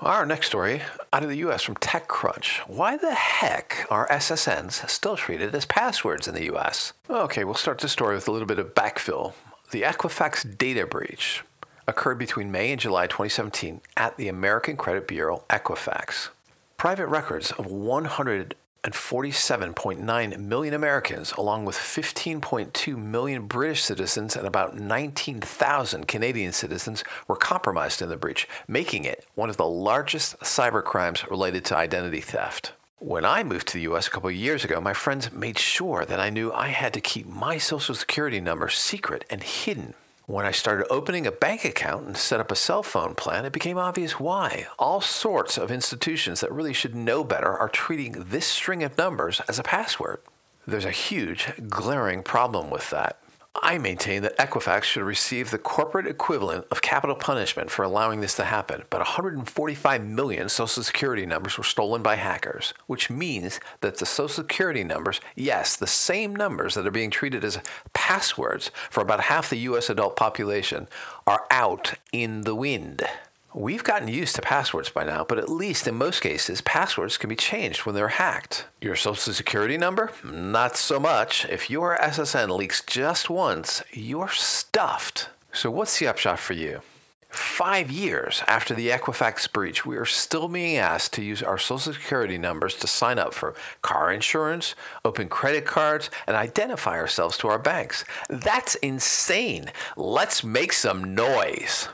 Our 0.00 0.24
next 0.24 0.46
story 0.46 0.82
out 1.12 1.24
of 1.24 1.28
the 1.28 1.38
US 1.38 1.64
from 1.64 1.74
TechCrunch. 1.74 2.58
Why 2.68 2.96
the 2.96 3.14
heck 3.14 3.84
are 3.90 4.06
SSNs 4.08 4.88
still 4.88 5.16
treated 5.16 5.52
as 5.52 5.66
passwords 5.66 6.28
in 6.28 6.34
the 6.36 6.54
US? 6.54 6.92
Okay, 7.10 7.42
we'll 7.42 7.54
start 7.54 7.78
the 7.78 7.88
story 7.88 8.14
with 8.14 8.28
a 8.28 8.30
little 8.30 8.46
bit 8.46 8.60
of 8.60 8.74
backfill. 8.74 9.32
The 9.72 9.82
Equifax 9.82 10.56
data 10.56 10.86
breach 10.86 11.42
occurred 11.88 12.18
between 12.18 12.52
May 12.52 12.70
and 12.70 12.80
July 12.80 13.06
2017 13.06 13.80
at 13.96 14.18
the 14.18 14.28
American 14.28 14.76
Credit 14.76 15.08
Bureau 15.08 15.42
Equifax. 15.48 16.28
Private 16.76 17.06
records 17.06 17.50
of 17.52 17.64
147.9 17.66 20.38
million 20.38 20.74
Americans, 20.74 21.32
along 21.32 21.64
with 21.64 21.76
15.2 21.76 22.96
million 22.96 23.46
British 23.46 23.82
citizens 23.82 24.36
and 24.36 24.46
about 24.46 24.76
19,000 24.76 26.06
Canadian 26.06 26.52
citizens, 26.52 27.02
were 27.26 27.36
compromised 27.36 28.02
in 28.02 28.10
the 28.10 28.18
breach, 28.18 28.46
making 28.68 29.04
it 29.04 29.24
one 29.34 29.48
of 29.48 29.56
the 29.56 29.66
largest 29.66 30.38
cybercrimes 30.40 31.28
related 31.30 31.64
to 31.64 31.76
identity 31.76 32.20
theft. 32.20 32.72
When 32.98 33.24
I 33.24 33.42
moved 33.44 33.68
to 33.68 33.74
the 33.74 33.88
US 33.92 34.08
a 34.08 34.10
couple 34.10 34.28
of 34.28 34.36
years 34.36 34.62
ago, 34.62 34.78
my 34.80 34.92
friends 34.92 35.32
made 35.32 35.58
sure 35.58 36.04
that 36.04 36.20
I 36.20 36.28
knew 36.28 36.52
I 36.52 36.68
had 36.68 36.92
to 36.94 37.00
keep 37.00 37.26
my 37.26 37.56
social 37.56 37.94
security 37.94 38.40
number 38.40 38.68
secret 38.68 39.24
and 39.30 39.42
hidden 39.42 39.94
when 40.28 40.44
I 40.44 40.50
started 40.50 40.86
opening 40.90 41.26
a 41.26 41.32
bank 41.32 41.64
account 41.64 42.06
and 42.06 42.14
set 42.14 42.38
up 42.38 42.52
a 42.52 42.54
cell 42.54 42.82
phone 42.82 43.14
plan, 43.14 43.46
it 43.46 43.52
became 43.52 43.78
obvious 43.78 44.20
why. 44.20 44.66
All 44.78 45.00
sorts 45.00 45.56
of 45.56 45.70
institutions 45.70 46.42
that 46.42 46.52
really 46.52 46.74
should 46.74 46.94
know 46.94 47.24
better 47.24 47.56
are 47.56 47.70
treating 47.70 48.12
this 48.12 48.46
string 48.46 48.82
of 48.82 48.98
numbers 48.98 49.40
as 49.48 49.58
a 49.58 49.62
password. 49.62 50.20
There's 50.66 50.84
a 50.84 50.90
huge, 50.90 51.48
glaring 51.70 52.22
problem 52.22 52.68
with 52.68 52.90
that. 52.90 53.18
I 53.54 53.78
maintain 53.78 54.22
that 54.22 54.36
Equifax 54.38 54.84
should 54.84 55.02
receive 55.02 55.50
the 55.50 55.58
corporate 55.58 56.06
equivalent 56.06 56.66
of 56.70 56.80
capital 56.80 57.16
punishment 57.16 57.70
for 57.70 57.82
allowing 57.82 58.20
this 58.20 58.36
to 58.36 58.44
happen, 58.44 58.84
but 58.88 59.00
145 59.00 60.04
million 60.04 60.48
Social 60.48 60.82
Security 60.82 61.26
numbers 61.26 61.58
were 61.58 61.64
stolen 61.64 62.02
by 62.02 62.16
hackers, 62.16 62.72
which 62.86 63.10
means 63.10 63.58
that 63.80 63.98
the 63.98 64.06
Social 64.06 64.44
Security 64.44 64.84
numbers, 64.84 65.20
yes, 65.34 65.76
the 65.76 65.86
same 65.86 66.36
numbers 66.36 66.74
that 66.74 66.86
are 66.86 66.92
being 66.92 67.10
treated 67.10 67.44
as 67.44 67.58
passwords 67.94 68.70
for 68.90 69.00
about 69.02 69.22
half 69.22 69.50
the 69.50 69.58
US 69.58 69.90
adult 69.90 70.14
population, 70.14 70.88
are 71.26 71.44
out 71.50 71.94
in 72.12 72.42
the 72.42 72.54
wind. 72.54 73.02
We've 73.54 73.82
gotten 73.82 74.08
used 74.08 74.36
to 74.36 74.42
passwords 74.42 74.90
by 74.90 75.04
now, 75.04 75.24
but 75.24 75.38
at 75.38 75.48
least 75.48 75.88
in 75.88 75.94
most 75.94 76.20
cases, 76.20 76.60
passwords 76.60 77.16
can 77.16 77.30
be 77.30 77.36
changed 77.36 77.86
when 77.86 77.94
they're 77.94 78.08
hacked. 78.08 78.66
Your 78.82 78.94
social 78.94 79.32
security 79.32 79.78
number? 79.78 80.12
Not 80.22 80.76
so 80.76 81.00
much. 81.00 81.46
If 81.46 81.70
your 81.70 81.96
SSN 81.96 82.54
leaks 82.54 82.82
just 82.82 83.30
once, 83.30 83.82
you're 83.90 84.28
stuffed. 84.28 85.30
So, 85.50 85.70
what's 85.70 85.98
the 85.98 86.06
upshot 86.06 86.38
for 86.38 86.52
you? 86.52 86.82
Five 87.30 87.90
years 87.90 88.42
after 88.46 88.74
the 88.74 88.88
Equifax 88.88 89.50
breach, 89.50 89.84
we 89.84 89.96
are 89.96 90.04
still 90.04 90.48
being 90.48 90.76
asked 90.76 91.14
to 91.14 91.22
use 91.22 91.42
our 91.42 91.58
social 91.58 91.94
security 91.94 92.36
numbers 92.36 92.74
to 92.76 92.86
sign 92.86 93.18
up 93.18 93.32
for 93.32 93.54
car 93.80 94.12
insurance, 94.12 94.74
open 95.04 95.28
credit 95.28 95.64
cards, 95.64 96.10
and 96.26 96.36
identify 96.36 96.98
ourselves 96.98 97.38
to 97.38 97.48
our 97.48 97.58
banks. 97.58 98.04
That's 98.28 98.74
insane. 98.76 99.70
Let's 99.96 100.44
make 100.44 100.72
some 100.74 101.14
noise. 101.14 101.88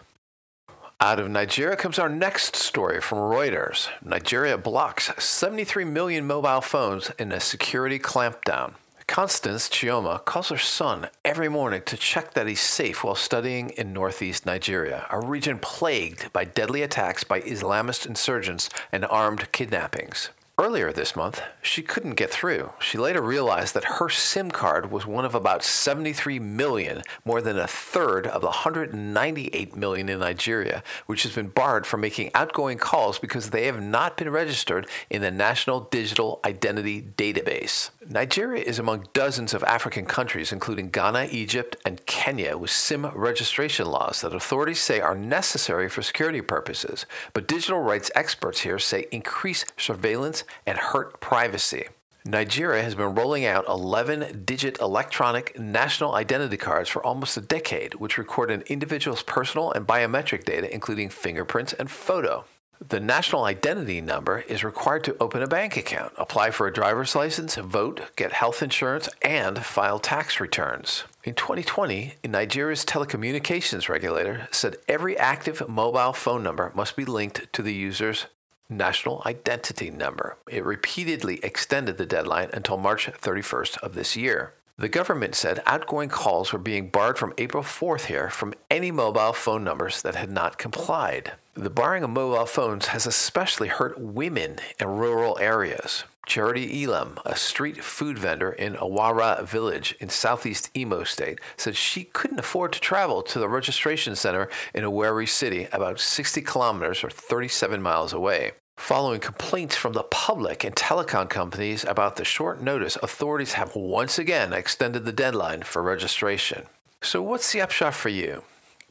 Out 1.04 1.20
of 1.20 1.28
Nigeria 1.30 1.76
comes 1.76 1.98
our 1.98 2.08
next 2.08 2.56
story 2.56 2.98
from 2.98 3.18
Reuters. 3.18 3.88
Nigeria 4.02 4.56
blocks 4.56 5.10
73 5.22 5.84
million 5.84 6.26
mobile 6.26 6.62
phones 6.62 7.10
in 7.18 7.30
a 7.30 7.40
security 7.40 7.98
clampdown. 7.98 8.72
Constance 9.06 9.68
Chioma 9.68 10.24
calls 10.24 10.48
her 10.48 10.56
son 10.56 11.08
every 11.22 11.50
morning 11.50 11.82
to 11.84 11.98
check 11.98 12.32
that 12.32 12.46
he's 12.46 12.62
safe 12.62 13.04
while 13.04 13.14
studying 13.14 13.68
in 13.76 13.92
northeast 13.92 14.46
Nigeria, 14.46 15.06
a 15.10 15.20
region 15.20 15.58
plagued 15.58 16.32
by 16.32 16.46
deadly 16.46 16.80
attacks 16.80 17.22
by 17.22 17.42
Islamist 17.42 18.06
insurgents 18.06 18.70
and 18.90 19.04
armed 19.04 19.52
kidnappings. 19.52 20.30
Earlier 20.56 20.92
this 20.92 21.16
month, 21.16 21.42
she 21.62 21.82
couldn't 21.82 22.14
get 22.14 22.30
through. 22.30 22.74
She 22.78 22.96
later 22.96 23.20
realized 23.20 23.74
that 23.74 23.98
her 23.98 24.08
SIM 24.08 24.52
card 24.52 24.88
was 24.88 25.04
one 25.04 25.24
of 25.24 25.34
about 25.34 25.64
73 25.64 26.38
million, 26.38 27.02
more 27.24 27.40
than 27.40 27.58
a 27.58 27.66
third 27.66 28.28
of 28.28 28.40
the 28.40 28.46
198 28.46 29.76
million 29.76 30.08
in 30.08 30.20
Nigeria, 30.20 30.84
which 31.06 31.24
has 31.24 31.34
been 31.34 31.48
barred 31.48 31.88
from 31.88 32.02
making 32.02 32.30
outgoing 32.34 32.78
calls 32.78 33.18
because 33.18 33.50
they 33.50 33.66
have 33.66 33.82
not 33.82 34.16
been 34.16 34.30
registered 34.30 34.86
in 35.10 35.22
the 35.22 35.32
National 35.32 35.80
Digital 35.80 36.38
Identity 36.44 37.02
Database. 37.02 37.90
Nigeria 38.08 38.62
is 38.62 38.78
among 38.78 39.08
dozens 39.12 39.54
of 39.54 39.64
African 39.64 40.04
countries, 40.04 40.52
including 40.52 40.90
Ghana, 40.90 41.28
Egypt, 41.30 41.76
and 41.84 42.04
Kenya, 42.06 42.56
with 42.58 42.70
SIM 42.70 43.06
registration 43.06 43.86
laws 43.86 44.20
that 44.20 44.34
authorities 44.34 44.80
say 44.80 45.00
are 45.00 45.14
necessary 45.14 45.88
for 45.88 46.02
security 46.02 46.40
purposes. 46.40 47.06
But 47.32 47.48
digital 47.48 47.80
rights 47.80 48.10
experts 48.14 48.60
here 48.60 48.78
say 48.78 49.06
increase 49.10 49.64
surveillance 49.76 50.44
and 50.66 50.76
hurt 50.76 51.20
privacy. 51.20 51.88
Nigeria 52.26 52.82
has 52.82 52.94
been 52.94 53.14
rolling 53.14 53.44
out 53.44 53.68
11 53.68 54.44
digit 54.44 54.80
electronic 54.80 55.58
national 55.58 56.14
identity 56.14 56.56
cards 56.56 56.88
for 56.88 57.04
almost 57.04 57.36
a 57.36 57.42
decade, 57.42 57.94
which 57.96 58.16
record 58.16 58.50
an 58.50 58.62
individual's 58.66 59.22
personal 59.22 59.72
and 59.72 59.86
biometric 59.86 60.44
data, 60.44 60.72
including 60.72 61.10
fingerprints 61.10 61.74
and 61.74 61.90
photo. 61.90 62.44
The 62.86 63.00
national 63.00 63.44
identity 63.44 64.00
number 64.00 64.40
is 64.40 64.64
required 64.64 65.04
to 65.04 65.16
open 65.18 65.42
a 65.42 65.46
bank 65.46 65.76
account, 65.76 66.12
apply 66.18 66.50
for 66.50 66.66
a 66.66 66.72
driver's 66.72 67.14
license, 67.14 67.54
vote, 67.54 68.14
get 68.16 68.32
health 68.32 68.62
insurance, 68.62 69.08
and 69.22 69.64
file 69.64 69.98
tax 69.98 70.40
returns. 70.40 71.04
In 71.22 71.34
2020, 71.34 72.14
Nigeria's 72.24 72.84
telecommunications 72.84 73.88
regulator 73.88 74.48
said 74.50 74.76
every 74.86 75.16
active 75.16 75.66
mobile 75.68 76.12
phone 76.12 76.42
number 76.42 76.72
must 76.74 76.96
be 76.96 77.04
linked 77.04 77.52
to 77.54 77.62
the 77.62 77.74
user's 77.74 78.26
national 78.68 79.22
identity 79.24 79.90
number. 79.90 80.36
It 80.50 80.64
repeatedly 80.64 81.40
extended 81.42 81.96
the 81.96 82.06
deadline 82.06 82.50
until 82.52 82.76
March 82.76 83.06
31st 83.06 83.78
of 83.78 83.94
this 83.94 84.16
year. 84.16 84.52
The 84.76 84.88
government 84.88 85.36
said 85.36 85.62
outgoing 85.66 86.08
calls 86.08 86.52
were 86.52 86.58
being 86.58 86.88
barred 86.88 87.16
from 87.16 87.32
April 87.38 87.62
4th 87.62 88.06
here 88.06 88.28
from 88.28 88.54
any 88.68 88.90
mobile 88.90 89.32
phone 89.32 89.62
numbers 89.62 90.02
that 90.02 90.16
had 90.16 90.32
not 90.32 90.58
complied. 90.58 91.34
The 91.54 91.70
barring 91.70 92.02
of 92.02 92.10
mobile 92.10 92.44
phones 92.44 92.86
has 92.86 93.06
especially 93.06 93.68
hurt 93.68 94.00
women 94.00 94.58
in 94.80 94.88
rural 94.88 95.38
areas. 95.38 96.02
Charity 96.26 96.82
Elam, 96.82 97.18
a 97.24 97.36
street 97.36 97.84
food 97.84 98.18
vendor 98.18 98.50
in 98.50 98.74
Awara 98.74 99.46
village 99.46 99.94
in 100.00 100.08
southeast 100.08 100.70
Imo 100.74 101.04
State, 101.04 101.38
said 101.56 101.76
she 101.76 102.04
couldn't 102.04 102.40
afford 102.40 102.72
to 102.72 102.80
travel 102.80 103.22
to 103.22 103.38
the 103.38 103.48
registration 103.48 104.16
center 104.16 104.48
in 104.74 104.82
Owerri 104.82 105.28
City, 105.28 105.68
about 105.70 106.00
60 106.00 106.40
kilometers 106.42 107.04
or 107.04 107.10
37 107.10 107.80
miles 107.80 108.12
away. 108.12 108.52
Following 108.84 109.20
complaints 109.20 109.76
from 109.76 109.94
the 109.94 110.02
public 110.02 110.62
and 110.62 110.76
telecom 110.76 111.30
companies 111.30 111.84
about 111.84 112.16
the 112.16 112.24
short 112.26 112.60
notice, 112.60 112.96
authorities 112.96 113.54
have 113.54 113.74
once 113.74 114.18
again 114.18 114.52
extended 114.52 115.06
the 115.06 115.10
deadline 115.10 115.62
for 115.62 115.82
registration. 115.82 116.66
So, 117.00 117.22
what's 117.22 117.50
the 117.50 117.62
upshot 117.62 117.94
for 117.94 118.10
you? 118.10 118.42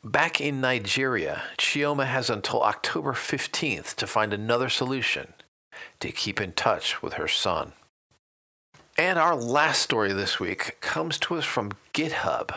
Back 0.03 0.41
in 0.41 0.59
Nigeria, 0.59 1.43
Chioma 1.59 2.07
has 2.07 2.31
until 2.31 2.63
October 2.63 3.13
15th 3.13 3.93
to 3.97 4.07
find 4.07 4.33
another 4.33 4.67
solution 4.67 5.35
to 5.99 6.11
keep 6.11 6.41
in 6.41 6.53
touch 6.53 7.03
with 7.03 7.13
her 7.13 7.27
son. 7.27 7.73
And 8.97 9.19
our 9.19 9.35
last 9.35 9.83
story 9.83 10.11
this 10.11 10.39
week 10.39 10.81
comes 10.81 11.19
to 11.19 11.35
us 11.35 11.45
from 11.45 11.73
GitHub 11.93 12.49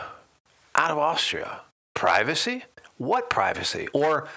out 0.73 0.89
of 0.89 0.97
Austria. 0.97 1.61
Privacy? 1.93 2.65
What 2.97 3.29
privacy? 3.29 3.87
Or 3.93 4.27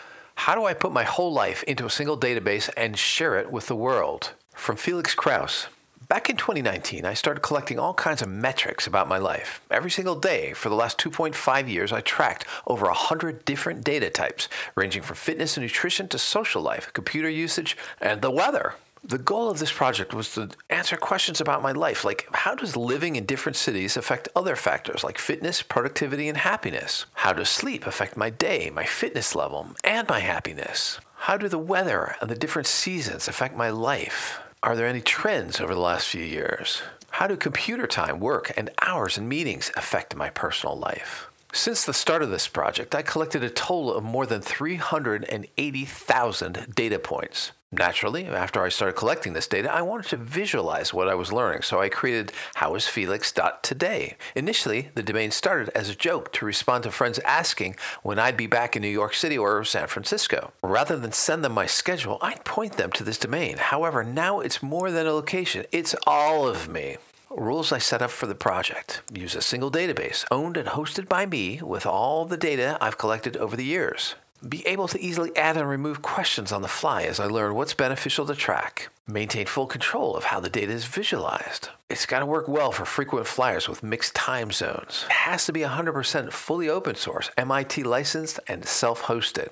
how 0.40 0.54
do 0.54 0.64
I 0.64 0.72
put 0.72 0.90
my 0.90 1.04
whole 1.04 1.30
life 1.30 1.62
into 1.64 1.84
a 1.84 1.90
single 1.90 2.16
database 2.16 2.70
and 2.74 2.98
share 2.98 3.38
it 3.38 3.52
with 3.52 3.66
the 3.66 3.76
world? 3.76 4.32
From 4.54 4.76
Felix 4.76 5.14
Krause. 5.14 5.66
Back 6.08 6.30
in 6.30 6.36
2019, 6.38 7.04
I 7.04 7.12
started 7.12 7.42
collecting 7.42 7.78
all 7.78 7.92
kinds 7.92 8.22
of 8.22 8.30
metrics 8.30 8.86
about 8.86 9.06
my 9.06 9.18
life. 9.18 9.60
Every 9.70 9.90
single 9.90 10.14
day 10.14 10.54
for 10.54 10.70
the 10.70 10.74
last 10.74 10.96
2.5 10.96 11.68
years, 11.68 11.92
I 11.92 12.00
tracked 12.00 12.46
over 12.66 12.86
100 12.86 13.44
different 13.44 13.84
data 13.84 14.08
types, 14.08 14.48
ranging 14.74 15.02
from 15.02 15.16
fitness 15.16 15.58
and 15.58 15.62
nutrition 15.62 16.08
to 16.08 16.18
social 16.18 16.62
life, 16.62 16.90
computer 16.94 17.28
usage, 17.28 17.76
and 18.00 18.22
the 18.22 18.30
weather. 18.30 18.76
The 19.02 19.18
goal 19.18 19.50
of 19.50 19.58
this 19.58 19.72
project 19.72 20.12
was 20.12 20.34
to 20.34 20.50
answer 20.68 20.96
questions 20.96 21.40
about 21.40 21.62
my 21.62 21.72
life, 21.72 22.04
like 22.04 22.28
how 22.32 22.54
does 22.54 22.76
living 22.76 23.16
in 23.16 23.24
different 23.24 23.56
cities 23.56 23.96
affect 23.96 24.28
other 24.36 24.56
factors 24.56 25.02
like 25.02 25.18
fitness, 25.18 25.62
productivity, 25.62 26.28
and 26.28 26.36
happiness? 26.36 27.06
How 27.14 27.32
does 27.32 27.48
sleep 27.48 27.86
affect 27.86 28.16
my 28.16 28.28
day, 28.28 28.70
my 28.70 28.84
fitness 28.84 29.34
level, 29.34 29.68
and 29.82 30.06
my 30.08 30.20
happiness? 30.20 31.00
How 31.14 31.38
do 31.38 31.48
the 31.48 31.58
weather 31.58 32.16
and 32.20 32.30
the 32.30 32.34
different 32.34 32.68
seasons 32.68 33.26
affect 33.26 33.56
my 33.56 33.70
life? 33.70 34.38
Are 34.62 34.76
there 34.76 34.86
any 34.86 35.00
trends 35.00 35.60
over 35.60 35.74
the 35.74 35.80
last 35.80 36.06
few 36.06 36.22
years? 36.22 36.82
How 37.12 37.26
do 37.26 37.36
computer 37.36 37.86
time, 37.86 38.20
work, 38.20 38.52
and 38.56 38.70
hours 38.82 39.16
and 39.16 39.28
meetings 39.28 39.72
affect 39.76 40.14
my 40.14 40.30
personal 40.30 40.78
life? 40.78 41.26
Since 41.52 41.84
the 41.84 41.94
start 41.94 42.22
of 42.22 42.30
this 42.30 42.46
project, 42.46 42.94
I 42.94 43.02
collected 43.02 43.42
a 43.42 43.50
total 43.50 43.94
of 43.94 44.04
more 44.04 44.26
than 44.26 44.40
380,000 44.40 46.66
data 46.74 46.98
points. 46.98 47.52
Naturally, 47.72 48.26
after 48.26 48.64
I 48.64 48.68
started 48.68 48.96
collecting 48.96 49.32
this 49.32 49.46
data, 49.46 49.72
I 49.72 49.82
wanted 49.82 50.06
to 50.08 50.16
visualize 50.16 50.92
what 50.92 51.08
I 51.08 51.14
was 51.14 51.32
learning, 51.32 51.62
so 51.62 51.80
I 51.80 51.88
created 51.88 52.32
howisfelix.today. 52.56 54.16
Initially, 54.34 54.90
the 54.96 55.04
domain 55.04 55.30
started 55.30 55.68
as 55.68 55.88
a 55.88 55.94
joke 55.94 56.32
to 56.32 56.44
respond 56.44 56.82
to 56.82 56.90
friends 56.90 57.20
asking 57.20 57.76
when 58.02 58.18
I'd 58.18 58.36
be 58.36 58.48
back 58.48 58.74
in 58.74 58.82
New 58.82 58.88
York 58.88 59.14
City 59.14 59.38
or 59.38 59.62
San 59.62 59.86
Francisco. 59.86 60.52
Rather 60.64 60.96
than 60.96 61.12
send 61.12 61.44
them 61.44 61.52
my 61.52 61.66
schedule, 61.66 62.18
I'd 62.20 62.44
point 62.44 62.72
them 62.72 62.90
to 62.90 63.04
this 63.04 63.18
domain. 63.18 63.58
However, 63.58 64.02
now 64.02 64.40
it's 64.40 64.64
more 64.64 64.90
than 64.90 65.06
a 65.06 65.12
location, 65.12 65.64
it's 65.70 65.94
all 66.08 66.48
of 66.48 66.68
me. 66.68 66.96
Rules 67.30 67.70
I 67.70 67.78
set 67.78 68.02
up 68.02 68.10
for 68.10 68.26
the 68.26 68.34
project. 68.34 69.02
Use 69.12 69.36
a 69.36 69.42
single 69.42 69.70
database, 69.70 70.24
owned 70.32 70.56
and 70.56 70.70
hosted 70.70 71.08
by 71.08 71.24
me, 71.24 71.60
with 71.62 71.86
all 71.86 72.24
the 72.24 72.36
data 72.36 72.76
I've 72.80 72.98
collected 72.98 73.36
over 73.36 73.54
the 73.54 73.64
years. 73.64 74.16
Be 74.48 74.66
able 74.66 74.88
to 74.88 75.00
easily 75.00 75.36
add 75.36 75.58
and 75.58 75.68
remove 75.68 76.00
questions 76.00 76.50
on 76.50 76.62
the 76.62 76.68
fly 76.68 77.02
as 77.02 77.20
I 77.20 77.26
learn 77.26 77.54
what's 77.54 77.74
beneficial 77.74 78.24
to 78.24 78.34
track. 78.34 78.88
Maintain 79.06 79.44
full 79.44 79.66
control 79.66 80.16
of 80.16 80.24
how 80.24 80.40
the 80.40 80.48
data 80.48 80.72
is 80.72 80.86
visualized. 80.86 81.68
It's 81.90 82.06
got 82.06 82.20
to 82.20 82.26
work 82.26 82.48
well 82.48 82.72
for 82.72 82.86
frequent 82.86 83.26
flyers 83.26 83.68
with 83.68 83.82
mixed 83.82 84.14
time 84.14 84.50
zones. 84.50 85.04
It 85.06 85.12
has 85.12 85.44
to 85.44 85.52
be 85.52 85.60
100% 85.60 86.32
fully 86.32 86.70
open 86.70 86.94
source, 86.94 87.30
MIT 87.36 87.82
licensed, 87.82 88.40
and 88.48 88.64
self 88.64 89.02
hosted. 89.02 89.48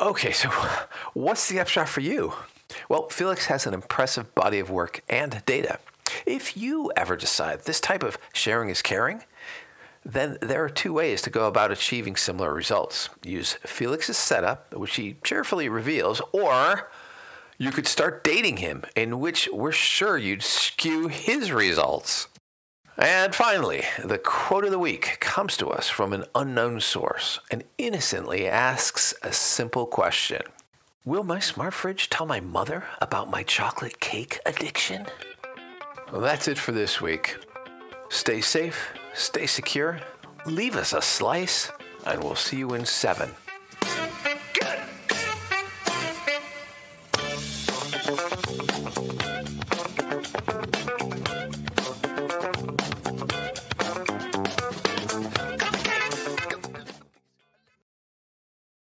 Okay, 0.00 0.30
so 0.30 0.48
what's 1.14 1.48
the 1.48 1.58
upshot 1.58 1.88
for 1.88 2.00
you? 2.00 2.34
Well, 2.88 3.08
Felix 3.08 3.46
has 3.46 3.66
an 3.66 3.74
impressive 3.74 4.32
body 4.36 4.60
of 4.60 4.70
work 4.70 5.02
and 5.08 5.42
data. 5.44 5.80
If 6.24 6.56
you 6.56 6.92
ever 6.96 7.16
decide 7.16 7.62
this 7.62 7.80
type 7.80 8.04
of 8.04 8.18
sharing 8.32 8.68
is 8.68 8.80
caring, 8.80 9.24
then 10.04 10.36
there 10.40 10.62
are 10.64 10.68
two 10.68 10.92
ways 10.92 11.22
to 11.22 11.30
go 11.30 11.46
about 11.46 11.72
achieving 11.72 12.16
similar 12.16 12.52
results. 12.52 13.08
Use 13.24 13.54
Felix's 13.64 14.18
setup, 14.18 14.74
which 14.74 14.96
he 14.96 15.16
cheerfully 15.24 15.68
reveals, 15.68 16.20
or 16.32 16.90
you 17.56 17.70
could 17.70 17.86
start 17.86 18.22
dating 18.22 18.58
him, 18.58 18.84
in 18.94 19.18
which 19.18 19.48
we're 19.52 19.72
sure 19.72 20.18
you'd 20.18 20.42
skew 20.42 21.08
his 21.08 21.52
results. 21.52 22.28
And 22.96 23.34
finally, 23.34 23.82
the 24.04 24.18
quote 24.18 24.64
of 24.64 24.70
the 24.70 24.78
week 24.78 25.18
comes 25.20 25.56
to 25.56 25.68
us 25.68 25.88
from 25.88 26.12
an 26.12 26.26
unknown 26.34 26.80
source 26.80 27.40
and 27.50 27.64
innocently 27.76 28.46
asks 28.46 29.14
a 29.22 29.32
simple 29.32 29.86
question 29.86 30.42
Will 31.04 31.24
my 31.24 31.40
smart 31.40 31.74
fridge 31.74 32.08
tell 32.08 32.24
my 32.24 32.40
mother 32.40 32.84
about 33.00 33.30
my 33.30 33.42
chocolate 33.42 34.00
cake 34.00 34.38
addiction? 34.46 35.06
Well, 36.12 36.20
that's 36.20 36.46
it 36.46 36.56
for 36.56 36.72
this 36.72 37.00
week. 37.00 37.36
Stay 38.10 38.40
safe, 38.40 38.92
stay 39.14 39.46
secure, 39.46 40.00
leave 40.46 40.76
us 40.76 40.92
a 40.92 41.00
slice, 41.02 41.70
and 42.06 42.22
we'll 42.22 42.34
see 42.34 42.58
you 42.58 42.74
in 42.74 42.84
seven. 42.84 43.30